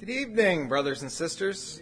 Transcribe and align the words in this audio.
Good 0.00 0.08
evening, 0.08 0.66
brothers 0.66 1.02
and 1.02 1.12
sisters. 1.12 1.78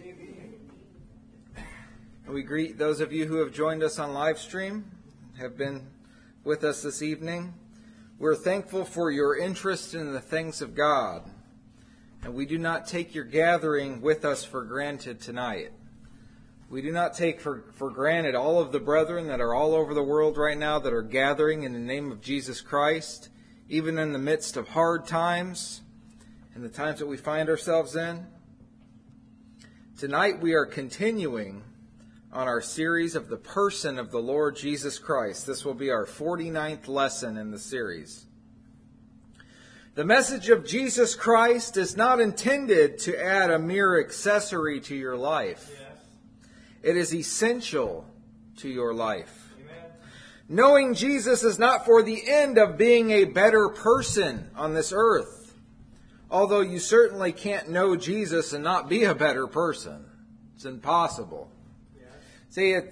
We 2.27 2.43
greet 2.43 2.77
those 2.77 2.99
of 2.99 3.13
you 3.13 3.25
who 3.25 3.37
have 3.37 3.53
joined 3.53 3.81
us 3.81 3.97
on 3.97 4.13
live 4.13 4.37
stream, 4.37 4.91
have 5.39 5.55
been 5.57 5.87
with 6.43 6.65
us 6.65 6.81
this 6.81 7.01
evening. 7.01 7.53
We're 8.17 8.35
thankful 8.35 8.83
for 8.83 9.09
your 9.09 9.37
interest 9.37 9.93
in 9.93 10.11
the 10.11 10.19
things 10.19 10.61
of 10.61 10.75
God, 10.75 11.31
and 12.21 12.33
we 12.33 12.45
do 12.45 12.57
not 12.57 12.85
take 12.85 13.15
your 13.15 13.23
gathering 13.23 14.01
with 14.01 14.25
us 14.25 14.43
for 14.43 14.65
granted 14.65 15.21
tonight. 15.21 15.71
We 16.69 16.81
do 16.81 16.91
not 16.91 17.13
take 17.13 17.39
for, 17.39 17.63
for 17.71 17.89
granted 17.89 18.35
all 18.35 18.59
of 18.59 18.73
the 18.73 18.81
brethren 18.81 19.27
that 19.27 19.39
are 19.39 19.53
all 19.53 19.73
over 19.73 19.93
the 19.93 20.03
world 20.03 20.37
right 20.37 20.57
now 20.57 20.77
that 20.79 20.91
are 20.91 21.03
gathering 21.03 21.63
in 21.63 21.71
the 21.71 21.79
name 21.79 22.11
of 22.11 22.19
Jesus 22.19 22.59
Christ, 22.59 23.29
even 23.69 23.97
in 23.97 24.11
the 24.11 24.19
midst 24.19 24.57
of 24.57 24.67
hard 24.67 25.07
times 25.07 25.83
and 26.59 26.69
the 26.69 26.77
times 26.77 26.99
that 26.99 27.07
we 27.07 27.15
find 27.15 27.47
ourselves 27.47 27.95
in. 27.95 28.25
Tonight 29.97 30.41
we 30.41 30.55
are 30.55 30.65
continuing 30.65 31.63
on 32.33 32.49
our 32.49 32.59
series 32.59 33.15
of 33.15 33.29
the 33.29 33.37
person 33.37 33.97
of 33.97 34.11
the 34.11 34.19
Lord 34.19 34.57
Jesus 34.57 34.99
Christ. 34.99 35.47
This 35.47 35.63
will 35.63 35.73
be 35.73 35.89
our 35.89 36.05
49th 36.05 36.89
lesson 36.89 37.37
in 37.37 37.51
the 37.51 37.57
series. 37.57 38.25
The 39.95 40.03
message 40.03 40.49
of 40.49 40.67
Jesus 40.67 41.15
Christ 41.15 41.77
is 41.77 41.95
not 41.95 42.19
intended 42.19 42.99
to 43.03 43.17
add 43.17 43.51
a 43.51 43.57
mere 43.57 43.97
accessory 43.97 44.81
to 44.81 44.95
your 44.97 45.15
life. 45.15 45.71
It 46.83 46.97
is 46.97 47.15
essential 47.15 48.05
to 48.57 48.67
your 48.67 48.93
life. 48.93 49.53
Amen. 49.61 49.91
Knowing 50.49 50.93
Jesus 50.93 51.41
is 51.41 51.57
not 51.57 51.85
for 51.85 52.03
the 52.03 52.29
end 52.29 52.57
of 52.57 52.77
being 52.77 53.11
a 53.11 53.23
better 53.23 53.69
person 53.69 54.49
on 54.57 54.73
this 54.73 54.91
earth. 54.93 55.38
Although 56.31 56.61
you 56.61 56.79
certainly 56.79 57.31
can't 57.31 57.69
know 57.69 57.95
Jesus 57.95 58.53
and 58.53 58.63
not 58.63 58.87
be 58.87 59.03
a 59.03 59.15
better 59.15 59.47
person. 59.47 60.05
It's 60.55 60.65
impossible. 60.65 61.49
Yeah. 61.97 62.05
See, 62.49 62.71
if, 62.73 62.85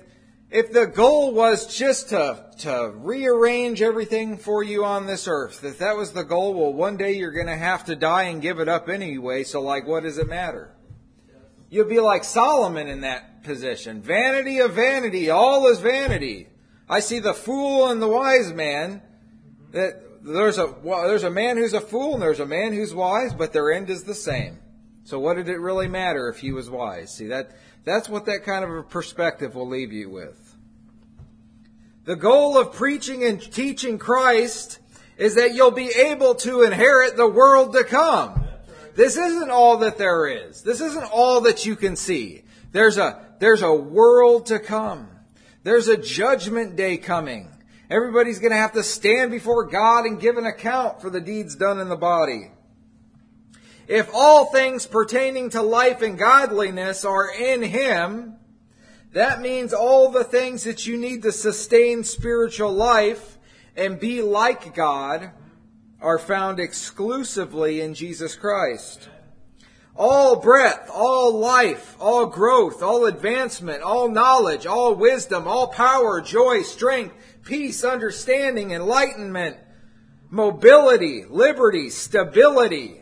if 0.50 0.72
the 0.72 0.88
goal 0.88 1.34
was 1.34 1.78
just 1.78 2.10
to, 2.10 2.46
to 2.60 2.94
rearrange 2.96 3.82
everything 3.82 4.38
for 4.38 4.64
you 4.64 4.86
on 4.86 5.06
this 5.06 5.28
earth, 5.28 5.64
if 5.64 5.78
that 5.80 5.96
was 5.98 6.14
the 6.14 6.24
goal, 6.24 6.54
well, 6.56 6.74
one 6.74 6.98
day 6.98 7.12
you're 7.12 7.32
going 7.32 7.48
to 7.48 7.56
have 7.56 7.86
to 7.86 7.96
die 7.96 8.24
and 8.24 8.42
give 8.42 8.60
it 8.60 8.68
up 8.68 8.90
anyway, 8.90 9.44
so 9.44 9.62
like, 9.62 9.86
what 9.86 10.04
does 10.04 10.18
it 10.18 10.28
matter? 10.28 10.74
You'll 11.70 11.90
be 11.90 12.00
like 12.00 12.24
Solomon 12.24 12.88
in 12.88 13.02
that 13.02 13.44
position. 13.44 14.02
Vanity 14.02 14.60
of 14.60 14.74
vanity, 14.74 15.30
all 15.30 15.68
is 15.68 15.80
vanity. 15.80 16.48
I 16.90 17.02
see 17.02 17.20
the 17.20 17.34
fool 17.34 17.90
and 17.90 18.02
the 18.02 18.08
wise 18.08 18.54
man. 18.54 19.02
That 19.72 20.02
there's 20.28 20.58
a 20.58 20.74
there's 20.84 21.24
a 21.24 21.30
man 21.30 21.58
who's 21.58 21.74
a 21.74 21.82
fool 21.82 22.14
and 22.14 22.22
there's 22.22 22.40
a 22.40 22.46
man 22.46 22.74
who's 22.74 22.94
wise, 22.94 23.34
but 23.34 23.54
their 23.54 23.72
end 23.72 23.90
is 23.90 24.04
the 24.04 24.16
same. 24.16 24.60
So 25.04 25.20
what 25.20 25.38
did 25.38 25.48
it 25.48 25.60
really 25.60 25.88
matter 25.88 26.28
if 26.30 26.40
he 26.40 26.52
was 26.52 26.70
wise? 26.70 27.16
See 27.16 27.28
that 27.28 27.52
that's 27.86 28.10
what 28.10 28.26
that 28.26 28.44
kind 28.44 28.66
of 28.66 28.72
a 28.72 28.84
perspective 28.84 29.56
will 29.56 29.68
leave 29.68 29.94
you 29.94 30.10
with. 30.10 30.56
The 32.04 32.16
goal 32.16 32.58
of 32.58 32.74
preaching 32.74 33.24
and 33.24 33.42
teaching 33.42 33.98
Christ 33.98 34.80
is 35.18 35.36
that 35.36 35.54
you'll 35.54 35.72
be 35.72 35.90
able 35.90 36.36
to 36.36 36.64
inherit 36.64 37.18
the 37.18 37.28
world 37.28 37.74
to 37.74 37.84
come. 37.84 38.46
This 38.96 39.18
isn't 39.18 39.52
all 39.52 39.78
that 39.78 39.98
there 39.98 40.28
is. 40.28 40.62
This 40.62 40.82
isn't 40.82 41.12
all 41.12 41.42
that 41.42 41.66
you 41.66 41.76
can 41.76 41.96
see. 41.96 42.44
There's 42.72 42.98
a, 42.98 43.26
there's 43.40 43.62
a 43.62 43.74
world 43.74 44.48
to 44.48 44.60
come. 44.60 45.08
There's 45.64 45.88
a 45.88 45.98
judgment 45.98 46.76
day 46.76 46.98
coming. 46.98 47.50
Everybody's 47.90 48.40
going 48.40 48.52
to 48.52 48.58
have 48.58 48.74
to 48.74 48.84
stand 48.84 49.32
before 49.32 49.66
God 49.66 50.06
and 50.06 50.20
give 50.20 50.38
an 50.38 50.46
account 50.46 51.02
for 51.02 51.10
the 51.10 51.22
deeds 51.22 51.56
done 51.56 51.80
in 51.80 51.88
the 51.88 51.96
body. 51.96 52.52
If 53.88 54.10
all 54.14 54.46
things 54.46 54.86
pertaining 54.86 55.52
to 55.52 55.62
life 55.62 56.02
and 56.02 56.18
godliness 56.18 57.06
are 57.06 57.32
in 57.34 57.64
Him, 57.64 58.36
that 59.14 59.40
means 59.40 59.74
all 59.74 60.12
the 60.12 60.26
things 60.26 60.66
that 60.66 60.86
you 60.86 60.98
need 60.98 61.24
to 61.24 61.32
sustain 61.32 62.04
spiritual 62.04 62.74
life 62.74 63.38
and 63.78 64.00
be 64.00 64.22
like 64.22 64.76
God 64.76 65.32
are 66.02 66.20
found 66.20 66.60
exclusively 66.60 67.80
in 67.80 67.94
Jesus 67.94 68.36
Christ. 68.36 69.08
All 69.96 70.36
breadth, 70.36 70.92
all 70.94 71.40
life, 71.40 71.96
all 72.00 72.28
growth, 72.28 72.84
all 72.84 73.06
advancement, 73.06 73.82
all 73.82 74.10
knowledge, 74.10 74.68
all 74.68 74.94
wisdom, 74.94 75.48
all 75.48 75.68
power, 75.68 76.22
joy, 76.22 76.62
strength, 76.62 77.16
peace, 77.48 77.84
understanding, 77.84 78.72
enlightenment, 78.72 79.58
mobility, 80.30 81.24
liberty, 81.30 81.90
stability, 81.90 83.02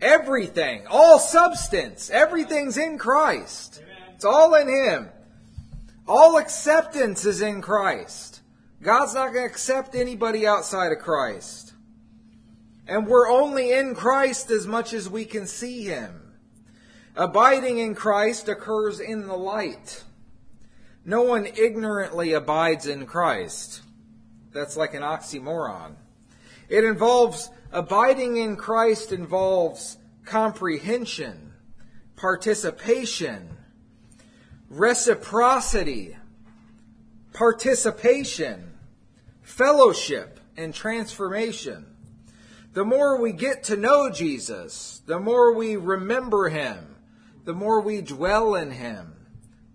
everything, 0.00 0.86
all 0.88 1.18
substance, 1.18 2.10
everything's 2.10 2.78
in 2.78 2.96
Christ. 2.96 3.82
It's 4.14 4.24
all 4.24 4.54
in 4.54 4.68
Him. 4.68 5.10
All 6.08 6.38
acceptance 6.38 7.26
is 7.26 7.42
in 7.42 7.60
Christ. 7.60 8.40
God's 8.82 9.14
not 9.14 9.32
going 9.32 9.46
to 9.46 9.52
accept 9.52 9.94
anybody 9.94 10.46
outside 10.46 10.92
of 10.92 10.98
Christ. 10.98 11.74
And 12.86 13.06
we're 13.06 13.28
only 13.28 13.72
in 13.72 13.94
Christ 13.94 14.50
as 14.50 14.66
much 14.66 14.94
as 14.94 15.08
we 15.08 15.24
can 15.24 15.46
see 15.46 15.82
Him. 15.82 16.22
Abiding 17.14 17.78
in 17.78 17.94
Christ 17.94 18.48
occurs 18.48 19.00
in 19.00 19.26
the 19.26 19.36
light. 19.36 20.04
No 21.08 21.22
one 21.22 21.46
ignorantly 21.46 22.32
abides 22.32 22.88
in 22.88 23.06
Christ. 23.06 23.80
That's 24.52 24.76
like 24.76 24.92
an 24.92 25.02
oxymoron. 25.02 25.94
It 26.68 26.82
involves, 26.82 27.48
abiding 27.70 28.38
in 28.38 28.56
Christ 28.56 29.12
involves 29.12 29.98
comprehension, 30.24 31.52
participation, 32.16 33.56
reciprocity, 34.68 36.16
participation, 37.32 38.72
fellowship, 39.42 40.40
and 40.56 40.74
transformation. 40.74 41.86
The 42.72 42.84
more 42.84 43.20
we 43.20 43.30
get 43.30 43.62
to 43.64 43.76
know 43.76 44.10
Jesus, 44.10 45.02
the 45.06 45.20
more 45.20 45.54
we 45.54 45.76
remember 45.76 46.48
him, 46.48 46.96
the 47.44 47.54
more 47.54 47.80
we 47.80 48.00
dwell 48.00 48.56
in 48.56 48.72
him, 48.72 49.15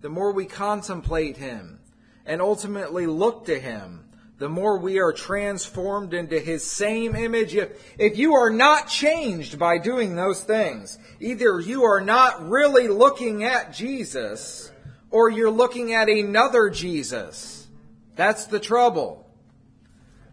the 0.02 0.10
more 0.10 0.32
we 0.32 0.44
contemplate 0.44 1.36
him, 1.36 1.78
and 2.26 2.42
ultimately 2.42 3.06
look 3.06 3.46
to 3.46 3.58
him, 3.58 4.04
the 4.38 4.48
more 4.48 4.76
we 4.76 4.98
are 4.98 5.12
transformed 5.12 6.12
into 6.12 6.38
his 6.40 6.68
same 6.68 7.14
image. 7.14 7.54
If, 7.54 7.70
if 7.98 8.18
you 8.18 8.34
are 8.34 8.50
not 8.50 8.88
changed 8.88 9.58
by 9.58 9.78
doing 9.78 10.16
those 10.16 10.42
things, 10.42 10.98
either 11.20 11.60
you 11.60 11.84
are 11.84 12.00
not 12.00 12.48
really 12.48 12.88
looking 12.88 13.44
at 13.44 13.72
Jesus, 13.72 14.72
or 15.10 15.30
you're 15.30 15.50
looking 15.50 15.94
at 15.94 16.08
another 16.08 16.68
Jesus. 16.68 17.68
That's 18.16 18.46
the 18.46 18.60
trouble. 18.60 19.28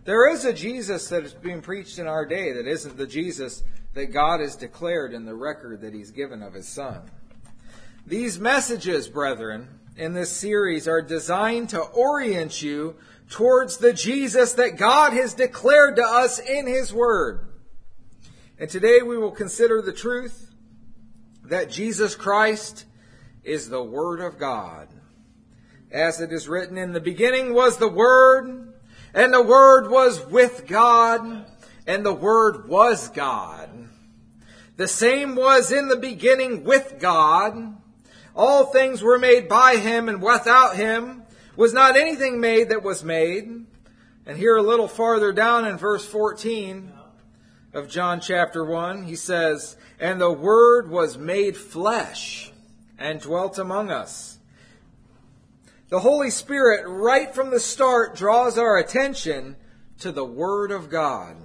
There 0.06 0.34
is 0.34 0.46
a 0.46 0.54
Jesus 0.54 1.10
that 1.10 1.24
is 1.24 1.34
being 1.36 1.62
preached 1.62 2.00
in 2.00 2.08
our 2.08 2.26
day 2.26 2.54
that 2.54 2.66
isn't 2.66 2.98
the 2.98 3.06
Jesus 3.06 3.64
that 3.94 4.08
God 4.08 4.40
has 4.40 4.56
declared 4.56 5.14
in 5.14 5.26
the 5.26 5.36
record 5.36 5.82
that 5.82 5.94
He's 5.94 6.10
given 6.10 6.42
of 6.42 6.56
His 6.56 6.68
Son. 6.68 7.12
These 8.10 8.40
messages, 8.40 9.08
brethren, 9.08 9.68
in 9.96 10.14
this 10.14 10.32
series 10.32 10.88
are 10.88 11.00
designed 11.00 11.70
to 11.70 11.80
orient 11.80 12.60
you 12.60 12.96
towards 13.30 13.78
the 13.78 13.94
Jesus 13.94 14.54
that 14.54 14.78
God 14.78 15.14
has 15.14 15.36
declared 15.36 15.98
to 15.98 16.02
us 16.02 16.40
in 16.40 16.66
His 16.66 16.92
Word. 16.92 17.48
And 18.58 18.68
today 18.68 19.04
we 19.04 19.20
will 19.20 19.30
consider 19.30 19.84
the 19.84 19.94
truth 19.94 20.52
that 21.44 21.70
Jesus 21.70 22.16
Christ 22.16 22.86
is 23.44 23.70
the 23.70 23.84
Word 23.84 24.22
of 24.22 24.40
God. 24.40 24.88
As 25.92 26.20
it 26.20 26.34
is 26.34 26.48
written, 26.48 26.80
in 26.80 26.94
the 26.94 27.00
beginning 27.00 27.54
was 27.54 27.78
the 27.78 27.88
Word, 27.88 28.74
and 29.14 29.32
the 29.32 29.44
Word 29.44 29.92
was 29.92 30.26
with 30.26 30.66
God, 30.66 31.46
and 31.86 32.04
the 32.04 32.16
Word 32.16 32.68
was 32.68 33.10
God. 33.10 33.70
The 34.78 34.88
same 34.88 35.36
was 35.36 35.72
in 35.72 35.90
the 35.90 35.98
beginning 35.98 36.64
with 36.64 36.96
God. 37.00 37.76
All 38.36 38.66
things 38.66 39.02
were 39.02 39.20
made 39.20 39.48
by 39.48 39.78
Him, 39.78 40.10
and 40.10 40.22
without 40.22 40.76
Him 40.76 41.24
was 41.56 41.74
not 41.74 41.96
anything 41.96 42.40
made 42.40 42.70
that 42.70 42.84
was 42.84 43.04
made. 43.04 43.66
And 44.26 44.38
here 44.38 44.56
a 44.56 44.62
little 44.62 44.88
farther 44.88 45.32
down 45.32 45.66
in 45.66 45.78
verse 45.78 46.06
14 46.06 46.92
of 47.74 47.90
John 47.90 48.20
chapter 48.20 48.64
1, 48.64 49.04
he 49.04 49.16
says, 49.16 49.76
And 50.00 50.22
the 50.22 50.32
Word 50.32 50.90
was 50.90 51.18
made 51.18 51.58
flesh 51.58 52.52
and 52.98 53.20
dwelt 53.20 53.58
among 53.58 53.92
us 53.92 54.40
the 55.90 56.00
Holy 56.00 56.30
Spirit, 56.30 56.88
right 56.88 57.34
from 57.34 57.50
the 57.50 57.60
start, 57.60 58.16
draws 58.16 58.60
our 58.60 58.78
attention 58.78 59.56
to 60.00 60.12
the 60.12 60.26
Word 60.26 60.72
of 60.72 60.90
God. 60.90 61.36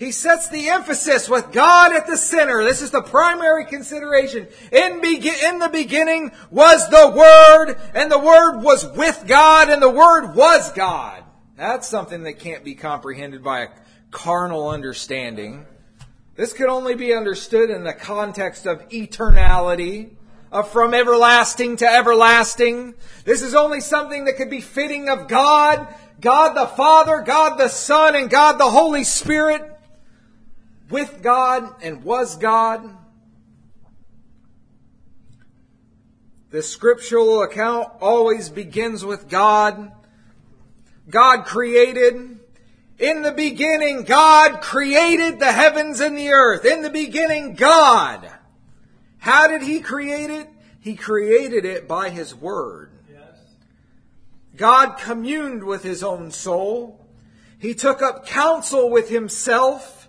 He 0.00 0.12
sets 0.12 0.48
the 0.48 0.70
emphasis 0.70 1.28
with 1.28 1.52
God 1.52 1.92
at 1.92 2.06
the 2.06 2.16
center. 2.16 2.64
This 2.64 2.80
is 2.80 2.90
the 2.90 3.02
primary 3.02 3.66
consideration. 3.66 4.48
In, 4.72 5.02
be- 5.02 5.30
in 5.44 5.58
the 5.58 5.68
beginning 5.70 6.32
was 6.50 6.88
the 6.88 7.12
Word, 7.14 7.78
and 7.94 8.10
the 8.10 8.18
Word 8.18 8.60
was 8.62 8.90
with 8.96 9.24
God, 9.26 9.68
and 9.68 9.82
the 9.82 9.90
Word 9.90 10.34
was 10.34 10.72
God. 10.72 11.22
That's 11.54 11.86
something 11.86 12.22
that 12.22 12.38
can't 12.38 12.64
be 12.64 12.74
comprehended 12.74 13.44
by 13.44 13.60
a 13.60 13.68
carnal 14.10 14.70
understanding. 14.70 15.66
This 16.34 16.54
could 16.54 16.70
only 16.70 16.94
be 16.94 17.12
understood 17.12 17.68
in 17.68 17.84
the 17.84 17.92
context 17.92 18.64
of 18.64 18.88
eternality, 18.88 20.12
of 20.50 20.70
from 20.70 20.94
everlasting 20.94 21.76
to 21.76 21.86
everlasting. 21.86 22.94
This 23.26 23.42
is 23.42 23.54
only 23.54 23.82
something 23.82 24.24
that 24.24 24.36
could 24.36 24.48
be 24.48 24.62
fitting 24.62 25.10
of 25.10 25.28
God, 25.28 25.94
God 26.22 26.54
the 26.54 26.68
Father, 26.68 27.20
God 27.20 27.58
the 27.58 27.68
Son, 27.68 28.16
and 28.16 28.30
God 28.30 28.56
the 28.56 28.70
Holy 28.70 29.04
Spirit, 29.04 29.76
with 30.90 31.22
God 31.22 31.82
and 31.82 32.04
was 32.04 32.36
God. 32.36 32.96
The 36.50 36.62
scriptural 36.62 37.42
account 37.42 37.88
always 38.00 38.48
begins 38.48 39.04
with 39.04 39.28
God. 39.28 39.92
God 41.08 41.44
created. 41.44 42.38
In 42.98 43.22
the 43.22 43.32
beginning, 43.32 44.02
God 44.02 44.60
created 44.60 45.38
the 45.38 45.52
heavens 45.52 46.00
and 46.00 46.18
the 46.18 46.30
earth. 46.30 46.64
In 46.64 46.82
the 46.82 46.90
beginning, 46.90 47.54
God. 47.54 48.30
How 49.18 49.46
did 49.46 49.62
He 49.62 49.80
create 49.80 50.30
it? 50.30 50.48
He 50.80 50.96
created 50.96 51.64
it 51.64 51.86
by 51.86 52.10
His 52.10 52.34
Word. 52.34 52.90
God 54.56 54.98
communed 54.98 55.64
with 55.64 55.82
His 55.82 56.02
own 56.02 56.30
soul. 56.30 57.06
He 57.58 57.74
took 57.74 58.02
up 58.02 58.26
counsel 58.26 58.90
with 58.90 59.08
Himself 59.08 59.99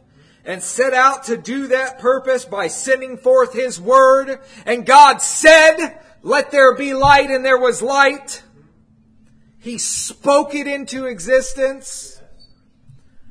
and 0.45 0.63
set 0.63 0.93
out 0.93 1.25
to 1.25 1.37
do 1.37 1.67
that 1.67 1.99
purpose 1.99 2.45
by 2.45 2.67
sending 2.67 3.17
forth 3.17 3.53
His 3.53 3.79
Word. 3.79 4.39
And 4.65 4.85
God 4.85 5.21
said, 5.21 5.99
let 6.23 6.51
there 6.51 6.75
be 6.75 6.93
light, 6.93 7.29
and 7.29 7.43
there 7.43 7.57
was 7.59 7.81
light. 7.81 8.43
He 9.59 9.77
spoke 9.77 10.55
it 10.55 10.67
into 10.67 11.05
existence. 11.05 12.21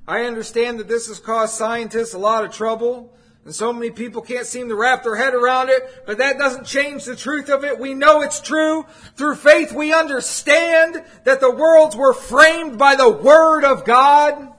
I 0.07 0.23
understand 0.25 0.81
that 0.81 0.89
this 0.89 1.09
has 1.09 1.21
caused 1.21 1.55
scientists 1.55 2.15
a 2.15 2.19
lot 2.19 2.45
of 2.45 2.53
trouble, 2.53 3.15
and 3.45 3.55
so 3.55 3.73
many 3.73 3.91
people 3.91 4.23
can't 4.23 4.47
seem 4.47 4.69
to 4.69 4.75
wrap 4.75 5.05
their 5.05 5.17
head 5.17 5.35
around 5.35 5.71
it, 5.71 6.05
but 6.05 6.19
that 6.19 6.37
doesn't 6.37 6.67
change 6.67 7.05
the 7.05 7.17
truth 7.17 7.49
of 7.49 7.65
it. 7.65 7.79
We 7.79 7.95
know 7.95 8.21
it's 8.21 8.41
true. 8.41 8.87
Through 9.17 9.37
faith, 9.37 9.73
we 9.73 9.95
understand 9.95 11.05
that 11.25 11.41
the 11.41 11.51
worlds 11.51 11.97
were 11.97 12.13
framed 12.13 12.77
by 12.77 12.97
the 12.97 13.11
Word 13.11 13.65
of 13.65 13.85
God. 13.85 14.53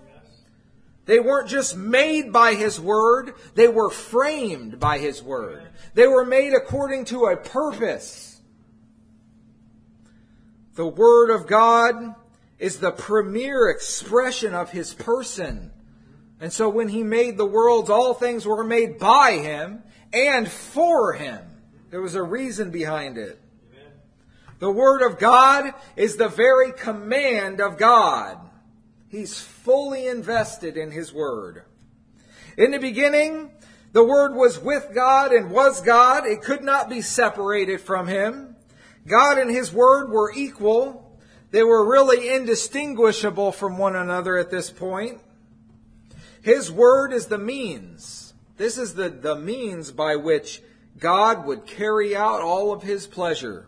They 1.11 1.19
weren't 1.19 1.49
just 1.49 1.75
made 1.75 2.31
by 2.31 2.53
His 2.53 2.79
Word, 2.79 3.33
they 3.53 3.67
were 3.67 3.89
framed 3.89 4.79
by 4.79 4.97
His 4.97 5.21
Word. 5.21 5.61
They 5.93 6.07
were 6.07 6.23
made 6.23 6.53
according 6.53 7.03
to 7.07 7.25
a 7.25 7.35
purpose. 7.35 8.39
The 10.75 10.87
Word 10.87 11.29
of 11.29 11.47
God 11.47 12.15
is 12.59 12.77
the 12.77 12.93
premier 12.93 13.67
expression 13.67 14.55
of 14.55 14.71
His 14.71 14.93
person. 14.93 15.71
And 16.39 16.53
so 16.53 16.69
when 16.69 16.87
He 16.87 17.03
made 17.03 17.35
the 17.35 17.45
worlds, 17.45 17.89
all 17.89 18.13
things 18.13 18.45
were 18.45 18.63
made 18.63 18.97
by 18.97 19.33
Him 19.33 19.83
and 20.13 20.49
for 20.49 21.11
Him. 21.11 21.41
There 21.89 22.01
was 22.01 22.15
a 22.15 22.23
reason 22.23 22.71
behind 22.71 23.17
it. 23.17 23.37
The 24.59 24.71
Word 24.71 25.01
of 25.01 25.19
God 25.19 25.73
is 25.97 26.15
the 26.15 26.29
very 26.29 26.71
command 26.71 27.59
of 27.59 27.77
God. 27.77 28.40
He's 29.11 29.41
fully 29.41 30.07
invested 30.07 30.77
in 30.77 30.91
His 30.91 31.11
Word. 31.11 31.63
In 32.57 32.71
the 32.71 32.79
beginning, 32.79 33.51
the 33.91 34.05
Word 34.05 34.33
was 34.33 34.57
with 34.57 34.87
God 34.95 35.33
and 35.33 35.51
was 35.51 35.81
God. 35.81 36.25
It 36.25 36.41
could 36.41 36.63
not 36.63 36.89
be 36.89 37.01
separated 37.01 37.81
from 37.81 38.07
Him. 38.07 38.55
God 39.05 39.37
and 39.37 39.51
His 39.51 39.73
Word 39.73 40.09
were 40.11 40.31
equal. 40.33 41.19
They 41.51 41.61
were 41.61 41.91
really 41.91 42.33
indistinguishable 42.33 43.51
from 43.51 43.77
one 43.77 43.97
another 43.97 44.37
at 44.37 44.49
this 44.49 44.71
point. 44.71 45.19
His 46.41 46.71
Word 46.71 47.11
is 47.11 47.25
the 47.25 47.37
means. 47.37 48.33
This 48.55 48.77
is 48.77 48.93
the, 48.93 49.09
the 49.09 49.35
means 49.35 49.91
by 49.91 50.15
which 50.15 50.61
God 50.97 51.45
would 51.45 51.65
carry 51.65 52.15
out 52.15 52.39
all 52.39 52.71
of 52.71 52.83
His 52.83 53.07
pleasure. 53.07 53.67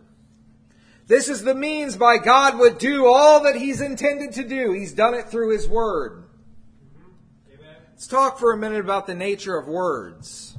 This 1.06 1.28
is 1.28 1.42
the 1.42 1.54
means 1.54 1.96
by 1.96 2.16
God 2.16 2.58
would 2.58 2.78
do 2.78 3.06
all 3.06 3.42
that 3.42 3.56
He's 3.56 3.80
intended 3.80 4.32
to 4.32 4.44
do. 4.44 4.72
He's 4.72 4.92
done 4.92 5.14
it 5.14 5.28
through 5.28 5.52
His 5.52 5.68
Word. 5.68 6.24
Let's 7.90 8.06
talk 8.06 8.38
for 8.38 8.52
a 8.52 8.56
minute 8.56 8.80
about 8.80 9.06
the 9.06 9.14
nature 9.14 9.56
of 9.56 9.68
words. 9.68 10.56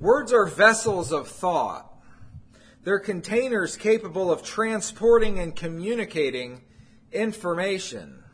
Words 0.00 0.32
are 0.32 0.46
vessels 0.46 1.12
of 1.12 1.28
thought. 1.28 1.84
They're 2.84 2.98
containers 2.98 3.76
capable 3.76 4.32
of 4.32 4.42
transporting 4.42 5.38
and 5.38 5.54
communicating 5.54 6.62
information. 7.12 8.24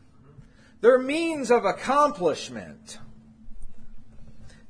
They're 0.81 0.99
means 0.99 1.51
of 1.51 1.65
accomplishment. 1.65 2.99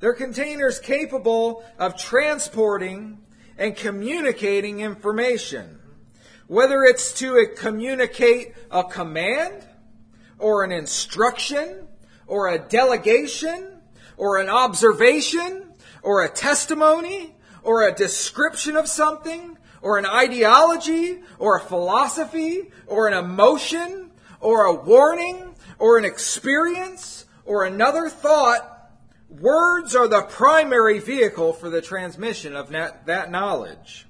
They're 0.00 0.14
containers 0.14 0.78
capable 0.78 1.64
of 1.78 1.96
transporting 1.96 3.18
and 3.58 3.76
communicating 3.76 4.80
information. 4.80 5.78
Whether 6.46 6.82
it's 6.82 7.12
to 7.14 7.46
communicate 7.56 8.54
a 8.70 8.84
command 8.84 9.64
or 10.38 10.64
an 10.64 10.72
instruction 10.72 11.88
or 12.26 12.48
a 12.48 12.58
delegation 12.58 13.80
or 14.16 14.38
an 14.38 14.48
observation 14.48 15.72
or 16.02 16.24
a 16.24 16.28
testimony 16.28 17.34
or 17.62 17.88
a 17.88 17.94
description 17.94 18.76
of 18.76 18.88
something 18.88 19.56
or 19.80 19.98
an 19.98 20.06
ideology 20.06 21.20
or 21.38 21.56
a 21.56 21.60
philosophy 21.60 22.70
or 22.86 23.08
an 23.08 23.14
emotion 23.14 24.10
or 24.40 24.64
a 24.64 24.74
warning 24.74 25.54
or 25.78 25.98
an 25.98 26.04
experience 26.04 27.24
or 27.44 27.64
another 27.64 28.08
thought, 28.08 28.73
words 29.40 29.94
are 29.96 30.08
the 30.08 30.22
primary 30.22 30.98
vehicle 30.98 31.52
for 31.52 31.70
the 31.70 31.82
transmission 31.82 32.54
of 32.56 32.70
that 32.70 33.30
knowledge. 33.30 34.06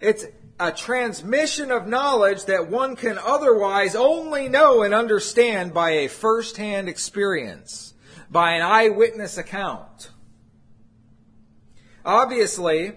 It's 0.00 0.24
a 0.58 0.70
transmission 0.70 1.70
of 1.70 1.86
knowledge 1.86 2.44
that 2.44 2.68
one 2.70 2.94
can 2.94 3.18
otherwise 3.18 3.94
only 3.94 4.48
know 4.48 4.82
and 4.82 4.92
understand 4.92 5.72
by 5.72 5.90
a 5.90 6.08
first 6.08 6.58
hand 6.58 6.88
experience, 6.88 7.94
by 8.30 8.52
an 8.52 8.62
eyewitness 8.62 9.38
account. 9.38 10.10
Obviously, 12.04 12.92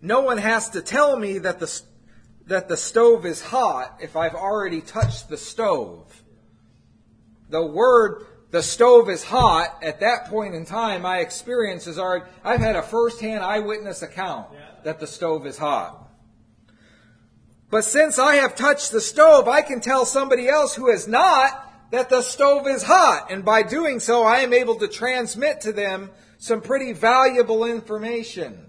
no 0.00 0.20
one 0.20 0.38
has 0.38 0.70
to 0.70 0.80
tell 0.80 1.16
me 1.16 1.38
that 1.38 1.58
the, 1.58 1.82
that 2.46 2.68
the 2.68 2.76
stove 2.76 3.26
is 3.26 3.42
hot 3.42 3.98
if 4.00 4.16
I've 4.16 4.34
already 4.34 4.80
touched 4.80 5.28
the 5.28 5.36
stove. 5.36 6.22
The 7.50 7.64
word, 7.64 8.26
the 8.50 8.62
stove 8.62 9.10
is 9.10 9.22
hot, 9.22 9.82
at 9.82 10.00
that 10.00 10.26
point 10.26 10.54
in 10.54 10.64
time, 10.64 11.02
my 11.02 11.18
experience 11.18 11.86
is 11.86 11.98
already, 11.98 12.24
I've 12.42 12.60
had 12.60 12.76
a 12.76 12.82
first 12.82 13.20
hand 13.20 13.44
eyewitness 13.44 14.02
account 14.02 14.48
that 14.84 15.00
the 15.00 15.06
stove 15.06 15.46
is 15.46 15.58
hot. 15.58 16.08
But 17.70 17.84
since 17.84 18.18
I 18.18 18.36
have 18.36 18.56
touched 18.56 18.92
the 18.92 19.00
stove, 19.00 19.46
I 19.46 19.60
can 19.60 19.80
tell 19.80 20.06
somebody 20.06 20.48
else 20.48 20.74
who 20.74 20.90
has 20.90 21.06
not 21.06 21.90
that 21.90 22.08
the 22.08 22.22
stove 22.22 22.66
is 22.66 22.82
hot. 22.82 23.30
And 23.30 23.44
by 23.44 23.62
doing 23.62 24.00
so, 24.00 24.22
I 24.22 24.38
am 24.38 24.54
able 24.54 24.76
to 24.76 24.88
transmit 24.88 25.60
to 25.62 25.72
them 25.72 26.10
some 26.38 26.62
pretty 26.62 26.92
valuable 26.92 27.64
information. 27.64 28.66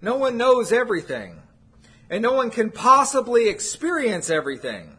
No 0.00 0.16
one 0.16 0.36
knows 0.36 0.70
everything, 0.70 1.40
and 2.10 2.22
no 2.22 2.34
one 2.34 2.50
can 2.50 2.70
possibly 2.70 3.48
experience 3.48 4.30
everything. 4.30 4.93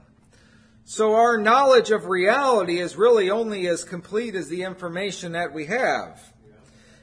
So 0.87 1.15
our 1.15 1.39
knowledge 1.39 1.89
of 1.89 2.05
reality 2.05 2.77
is 2.77 2.95
really 2.95 3.31
only 3.31 3.67
as 3.67 3.83
complete 3.83 4.35
as 4.35 4.49
the 4.49 4.61
information 4.61 5.31
that 5.31 5.51
we 5.51 5.65
have. 5.65 6.31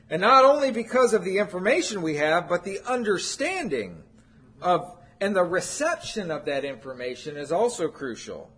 And 0.08 0.22
not 0.22 0.44
only 0.44 0.70
because 0.70 1.12
of 1.12 1.24
the 1.24 1.38
information 1.38 2.00
we 2.00 2.14
have, 2.16 2.48
but 2.48 2.62
the 2.62 2.78
understanding 2.86 4.04
of 4.60 4.96
and 5.20 5.34
the 5.34 5.44
reception 5.44 6.30
of 6.30 6.44
that 6.44 6.64
information 6.64 7.36
is 7.36 7.50
also 7.52 7.88
crucial. 7.88 8.50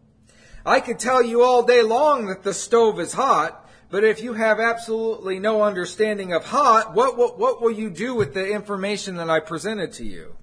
I 0.65 0.81
could 0.81 0.99
tell 0.99 1.23
you 1.23 1.43
all 1.43 1.63
day 1.63 1.83
long 1.83 2.27
that 2.27 2.43
the 2.43 2.55
stove 2.55 3.01
is 3.01 3.13
hot, 3.13 3.69
but 3.91 4.05
if 4.05 4.23
you 4.23 4.35
have 4.35 4.61
absolutely 4.61 5.39
no 5.39 5.63
understanding 5.63 6.33
of 6.33 6.47
hot, 6.47 6.95
what, 6.95 7.19
what, 7.19 7.39
what 7.39 7.61
will 7.61 7.71
you 7.71 7.91
do 7.91 8.15
with 8.15 8.33
the 8.33 8.51
information 8.51 9.17
that 9.17 9.29
I 9.29 9.41
presented 9.41 9.93
to 9.95 10.05
you? 10.05 10.37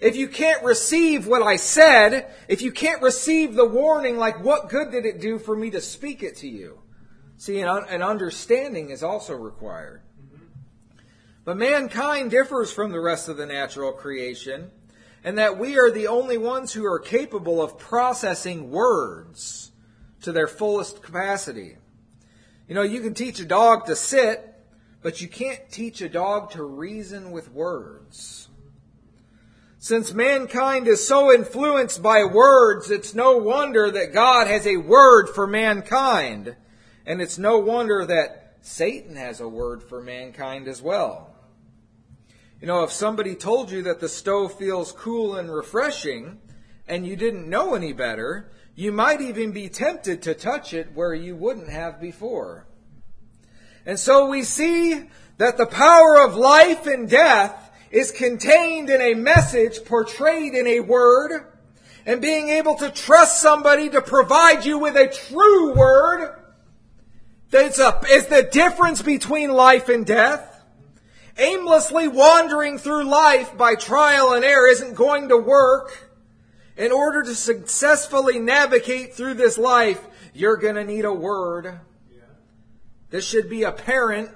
If 0.00 0.16
you 0.16 0.28
can't 0.28 0.62
receive 0.62 1.26
what 1.26 1.42
I 1.42 1.56
said, 1.56 2.30
if 2.48 2.62
you 2.62 2.72
can't 2.72 3.02
receive 3.02 3.54
the 3.54 3.64
warning, 3.64 4.16
like 4.16 4.44
what 4.44 4.68
good 4.68 4.90
did 4.90 5.06
it 5.06 5.20
do 5.20 5.38
for 5.38 5.56
me 5.56 5.70
to 5.70 5.80
speak 5.80 6.22
it 6.22 6.36
to 6.36 6.48
you? 6.48 6.80
See, 7.38 7.60
an, 7.60 7.68
an 7.68 8.02
understanding 8.02 8.90
is 8.90 9.02
also 9.02 9.34
required. 9.34 10.02
But 11.44 11.56
mankind 11.56 12.30
differs 12.30 12.72
from 12.72 12.90
the 12.90 13.00
rest 13.00 13.28
of 13.28 13.36
the 13.36 13.46
natural 13.46 13.92
creation 13.92 14.70
and 15.22 15.38
that 15.38 15.58
we 15.58 15.78
are 15.78 15.90
the 15.90 16.06
only 16.06 16.38
ones 16.38 16.72
who 16.72 16.84
are 16.84 16.98
capable 16.98 17.62
of 17.62 17.78
processing 17.78 18.70
words 18.70 19.72
to 20.22 20.32
their 20.32 20.46
fullest 20.46 21.02
capacity. 21.02 21.76
You 22.68 22.74
know, 22.74 22.82
you 22.82 23.00
can 23.00 23.14
teach 23.14 23.38
a 23.40 23.44
dog 23.44 23.86
to 23.86 23.96
sit, 23.96 24.54
but 25.02 25.20
you 25.20 25.28
can't 25.28 25.70
teach 25.70 26.00
a 26.00 26.08
dog 26.08 26.50
to 26.52 26.62
reason 26.62 27.30
with 27.30 27.50
words. 27.52 28.45
Since 29.86 30.14
mankind 30.14 30.88
is 30.88 31.06
so 31.06 31.32
influenced 31.32 32.02
by 32.02 32.24
words, 32.24 32.90
it's 32.90 33.14
no 33.14 33.36
wonder 33.36 33.88
that 33.88 34.12
God 34.12 34.48
has 34.48 34.66
a 34.66 34.78
word 34.78 35.28
for 35.28 35.46
mankind. 35.46 36.56
And 37.06 37.22
it's 37.22 37.38
no 37.38 37.58
wonder 37.58 38.04
that 38.04 38.56
Satan 38.62 39.14
has 39.14 39.38
a 39.38 39.48
word 39.48 39.84
for 39.84 40.02
mankind 40.02 40.66
as 40.66 40.82
well. 40.82 41.36
You 42.60 42.66
know, 42.66 42.82
if 42.82 42.90
somebody 42.90 43.36
told 43.36 43.70
you 43.70 43.82
that 43.82 44.00
the 44.00 44.08
stove 44.08 44.58
feels 44.58 44.90
cool 44.90 45.36
and 45.36 45.54
refreshing, 45.54 46.40
and 46.88 47.06
you 47.06 47.14
didn't 47.14 47.48
know 47.48 47.76
any 47.76 47.92
better, 47.92 48.50
you 48.74 48.90
might 48.90 49.20
even 49.20 49.52
be 49.52 49.68
tempted 49.68 50.20
to 50.22 50.34
touch 50.34 50.74
it 50.74 50.96
where 50.96 51.14
you 51.14 51.36
wouldn't 51.36 51.68
have 51.68 52.00
before. 52.00 52.66
And 53.86 54.00
so 54.00 54.26
we 54.26 54.42
see 54.42 55.04
that 55.38 55.56
the 55.56 55.66
power 55.66 56.26
of 56.26 56.34
life 56.34 56.88
and 56.88 57.08
death 57.08 57.65
is 57.90 58.10
contained 58.10 58.90
in 58.90 59.00
a 59.00 59.14
message 59.14 59.84
portrayed 59.84 60.54
in 60.54 60.66
a 60.66 60.80
word, 60.80 61.46
and 62.04 62.20
being 62.20 62.48
able 62.48 62.76
to 62.76 62.90
trust 62.90 63.40
somebody 63.40 63.90
to 63.90 64.00
provide 64.00 64.64
you 64.64 64.78
with 64.78 64.96
a 64.96 65.08
true 65.08 65.74
word 65.74 66.36
it's 67.52 67.78
a, 67.78 68.00
is 68.10 68.26
the 68.26 68.42
difference 68.42 69.02
between 69.02 69.50
life 69.52 69.88
and 69.88 70.04
death. 70.04 70.52
Aimlessly 71.38 72.08
wandering 72.08 72.78
through 72.78 73.04
life 73.04 73.56
by 73.56 73.74
trial 73.74 74.32
and 74.32 74.44
error 74.44 74.68
isn't 74.68 74.94
going 74.94 75.28
to 75.28 75.36
work. 75.36 76.10
In 76.76 76.92
order 76.92 77.22
to 77.22 77.34
successfully 77.34 78.38
navigate 78.38 79.14
through 79.14 79.34
this 79.34 79.56
life, 79.56 80.04
you're 80.34 80.56
going 80.56 80.74
to 80.74 80.84
need 80.84 81.04
a 81.04 81.12
word. 81.12 81.80
This 83.10 83.26
should 83.26 83.48
be 83.48 83.62
apparent. 83.62 84.30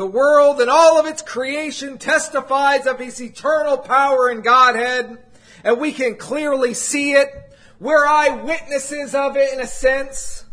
The 0.00 0.06
world 0.06 0.62
and 0.62 0.70
all 0.70 0.98
of 0.98 1.04
its 1.04 1.20
creation 1.20 1.98
testifies 1.98 2.86
of 2.86 3.00
His 3.00 3.20
eternal 3.20 3.76
power 3.76 4.30
and 4.30 4.42
Godhead, 4.42 5.18
and 5.62 5.78
we 5.78 5.92
can 5.92 6.16
clearly 6.16 6.72
see 6.72 7.12
it. 7.12 7.28
We're 7.78 8.06
eyewitnesses 8.06 9.14
of 9.14 9.36
it 9.36 9.52
in 9.52 9.60
a 9.60 9.66
sense. 9.66 10.46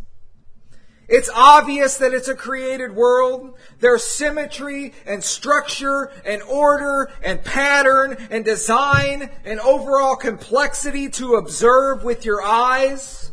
It's 1.07 1.29
obvious 1.33 1.95
that 1.99 2.13
it's 2.13 2.27
a 2.27 2.35
created 2.35 2.93
world. 2.93 3.57
There's 3.79 4.03
symmetry 4.03 4.91
and 5.05 5.23
structure 5.23 6.11
and 6.25 6.41
order 6.41 7.09
and 7.23 7.41
pattern 7.41 8.17
and 8.29 8.43
design 8.43 9.29
and 9.45 9.61
overall 9.61 10.17
complexity 10.17 11.07
to 11.11 11.35
observe 11.35 12.03
with 12.03 12.25
your 12.25 12.41
eyes. 12.41 13.31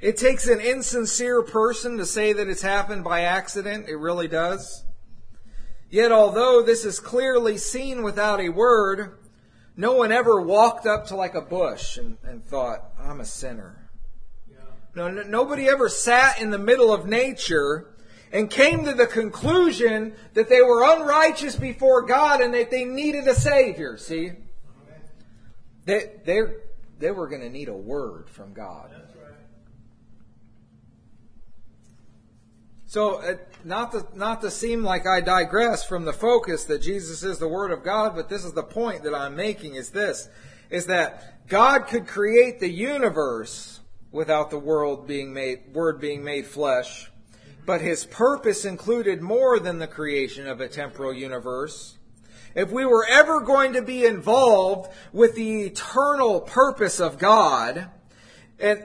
It 0.00 0.16
takes 0.16 0.46
an 0.46 0.60
insincere 0.60 1.42
person 1.42 1.98
to 1.98 2.06
say 2.06 2.32
that 2.32 2.48
it's 2.48 2.62
happened 2.62 3.02
by 3.02 3.22
accident. 3.22 3.88
It 3.88 3.96
really 3.96 4.28
does. 4.28 4.84
Yet, 5.90 6.12
although 6.12 6.62
this 6.62 6.84
is 6.84 7.00
clearly 7.00 7.56
seen 7.56 8.02
without 8.02 8.40
a 8.40 8.50
word, 8.50 9.18
no 9.76 9.94
one 9.94 10.12
ever 10.12 10.40
walked 10.40 10.86
up 10.86 11.06
to 11.06 11.16
like 11.16 11.34
a 11.34 11.40
bush 11.40 11.96
and, 11.96 12.18
and 12.22 12.44
thought, 12.44 12.92
I'm 12.98 13.20
a 13.20 13.24
sinner. 13.24 13.90
No, 14.94 15.08
nobody 15.08 15.68
ever 15.68 15.88
sat 15.88 16.40
in 16.40 16.50
the 16.50 16.58
middle 16.58 16.92
of 16.92 17.06
nature 17.06 17.94
and 18.32 18.50
came 18.50 18.84
to 18.84 18.92
the 18.92 19.06
conclusion 19.06 20.14
that 20.34 20.48
they 20.48 20.60
were 20.60 20.82
unrighteous 20.82 21.56
before 21.56 22.02
God 22.02 22.40
and 22.40 22.52
that 22.54 22.70
they 22.70 22.84
needed 22.84 23.26
a 23.26 23.34
Savior. 23.34 23.96
See? 23.96 24.32
They, 25.84 26.12
they, 26.24 26.40
they 26.98 27.10
were 27.10 27.28
going 27.28 27.42
to 27.42 27.50
need 27.50 27.68
a 27.68 27.76
word 27.76 28.28
from 28.28 28.52
God. 28.52 28.90
So, 32.98 33.22
uh, 33.22 33.36
not 33.62 33.92
to, 33.92 34.04
not 34.16 34.40
to 34.40 34.50
seem 34.50 34.82
like 34.82 35.06
I 35.06 35.20
digress 35.20 35.84
from 35.84 36.04
the 36.04 36.12
focus 36.12 36.64
that 36.64 36.82
Jesus 36.82 37.22
is 37.22 37.38
the 37.38 37.46
Word 37.46 37.70
of 37.70 37.84
God, 37.84 38.16
but 38.16 38.28
this 38.28 38.44
is 38.44 38.54
the 38.54 38.64
point 38.64 39.04
that 39.04 39.14
I'm 39.14 39.36
making 39.36 39.76
is 39.76 39.90
this, 39.90 40.28
is 40.68 40.86
that 40.86 41.46
God 41.46 41.86
could 41.86 42.08
create 42.08 42.58
the 42.58 42.68
universe 42.68 43.78
without 44.10 44.50
the 44.50 44.58
world 44.58 45.06
being 45.06 45.32
made, 45.32 45.72
word 45.72 46.00
being 46.00 46.24
made 46.24 46.44
flesh. 46.44 47.08
But 47.64 47.82
his 47.82 48.04
purpose 48.04 48.64
included 48.64 49.22
more 49.22 49.60
than 49.60 49.78
the 49.78 49.86
creation 49.86 50.48
of 50.48 50.60
a 50.60 50.66
temporal 50.66 51.14
universe. 51.14 51.98
If 52.56 52.72
we 52.72 52.84
were 52.84 53.06
ever 53.08 53.42
going 53.42 53.74
to 53.74 53.82
be 53.82 54.06
involved 54.06 54.90
with 55.12 55.36
the 55.36 55.66
eternal 55.66 56.40
purpose 56.40 56.98
of 56.98 57.16
God, 57.16 57.90
and, 58.58 58.82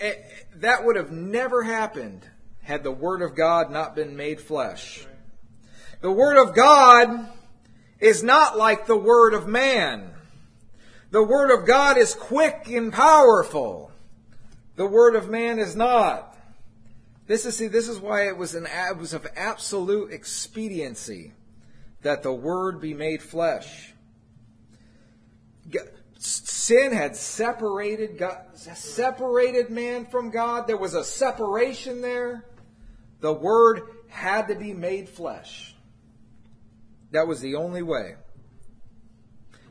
and 0.00 0.16
that 0.54 0.84
would 0.84 0.94
have 0.94 1.10
never 1.10 1.64
happened 1.64 2.28
had 2.62 2.82
the 2.82 2.92
Word 2.92 3.22
of 3.22 3.34
God 3.34 3.70
not 3.70 3.94
been 3.94 4.16
made 4.16 4.40
flesh. 4.40 5.06
The 6.00 6.10
Word 6.10 6.40
of 6.40 6.54
God 6.54 7.28
is 8.00 8.22
not 8.22 8.56
like 8.56 8.86
the 8.86 8.96
Word 8.96 9.34
of 9.34 9.46
man. 9.46 10.10
The 11.10 11.22
Word 11.22 11.50
of 11.50 11.66
God 11.66 11.98
is 11.98 12.14
quick 12.14 12.68
and 12.68 12.92
powerful. 12.92 13.92
The 14.76 14.86
word 14.86 15.16
of 15.16 15.28
man 15.28 15.58
is 15.58 15.76
not. 15.76 16.36
This 17.26 17.46
is 17.46 17.56
see, 17.56 17.68
this 17.68 17.88
is 17.88 17.98
why 17.98 18.28
it 18.28 18.36
was 18.36 18.54
an 18.54 18.66
it 18.66 18.96
was 18.96 19.12
of 19.12 19.26
absolute 19.36 20.12
expediency 20.12 21.32
that 22.02 22.22
the 22.22 22.32
word 22.32 22.80
be 22.80 22.94
made 22.94 23.22
flesh. 23.22 23.92
Sin 26.18 26.92
had 26.92 27.16
separated 27.16 28.18
God, 28.18 28.38
separated 28.54 29.70
man 29.70 30.06
from 30.06 30.30
God. 30.30 30.66
There 30.66 30.76
was 30.76 30.94
a 30.94 31.04
separation 31.04 32.00
there. 32.00 32.44
The 33.22 33.32
word 33.32 33.82
had 34.08 34.48
to 34.48 34.54
be 34.56 34.74
made 34.74 35.08
flesh. 35.08 35.74
That 37.12 37.28
was 37.28 37.40
the 37.40 37.54
only 37.54 37.82
way. 37.82 38.16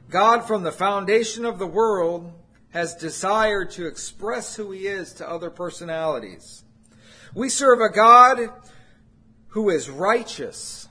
God, 0.09 0.47
from 0.47 0.63
the 0.63 0.71
foundation 0.71 1.45
of 1.45 1.59
the 1.59 1.67
world, 1.67 2.31
has 2.69 2.95
desired 2.95 3.71
to 3.71 3.87
express 3.87 4.55
who 4.55 4.71
he 4.71 4.87
is 4.87 5.13
to 5.13 5.29
other 5.29 5.49
personalities. 5.49 6.63
We 7.35 7.49
serve 7.49 7.81
a 7.81 7.89
God 7.89 8.39
who 9.49 9.69
is 9.69 9.89
righteous 9.89 10.87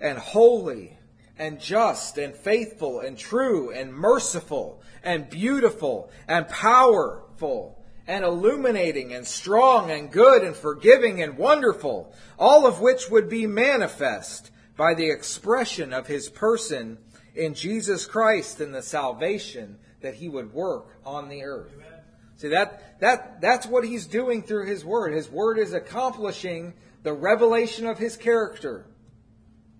and 0.00 0.18
holy 0.18 0.98
and 1.38 1.60
just 1.60 2.16
and 2.16 2.34
faithful 2.34 3.00
and 3.00 3.18
true 3.18 3.70
and 3.70 3.92
merciful 3.92 4.82
and 5.02 5.28
beautiful 5.28 6.10
and 6.26 6.48
powerful 6.48 7.77
and 8.08 8.24
illuminating 8.24 9.12
and 9.12 9.26
strong 9.26 9.90
and 9.90 10.10
good 10.10 10.42
and 10.42 10.56
forgiving 10.56 11.22
and 11.22 11.36
wonderful, 11.36 12.12
all 12.38 12.66
of 12.66 12.80
which 12.80 13.10
would 13.10 13.28
be 13.28 13.46
manifest 13.46 14.50
by 14.78 14.94
the 14.94 15.10
expression 15.10 15.92
of 15.92 16.06
his 16.06 16.30
person 16.30 16.96
in 17.34 17.52
Jesus 17.52 18.06
Christ 18.06 18.60
and 18.60 18.74
the 18.74 18.82
salvation 18.82 19.78
that 20.00 20.14
he 20.14 20.28
would 20.28 20.54
work 20.54 20.96
on 21.04 21.28
the 21.28 21.44
earth. 21.44 21.70
Amen. 21.74 21.88
See 22.36 22.48
that 22.48 23.00
that 23.00 23.40
that's 23.40 23.66
what 23.66 23.84
he's 23.84 24.06
doing 24.06 24.42
through 24.42 24.66
his 24.66 24.84
word. 24.84 25.12
His 25.12 25.28
word 25.28 25.58
is 25.58 25.74
accomplishing 25.74 26.72
the 27.02 27.12
revelation 27.12 27.86
of 27.86 27.98
his 27.98 28.16
character. 28.16 28.86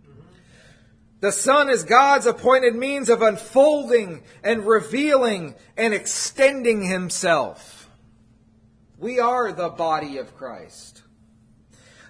Mm-hmm. 0.07 0.21
The 1.21 1.33
Son 1.33 1.71
is 1.71 1.85
God's 1.85 2.27
appointed 2.27 2.75
means 2.75 3.09
of 3.09 3.23
unfolding 3.23 4.23
and 4.43 4.67
revealing 4.67 5.55
and 5.77 5.95
extending 5.95 6.83
Himself. 6.83 7.78
We 8.99 9.21
are 9.21 9.53
the 9.53 9.69
body 9.69 10.19
of 10.19 10.37
Christ. 10.37 11.05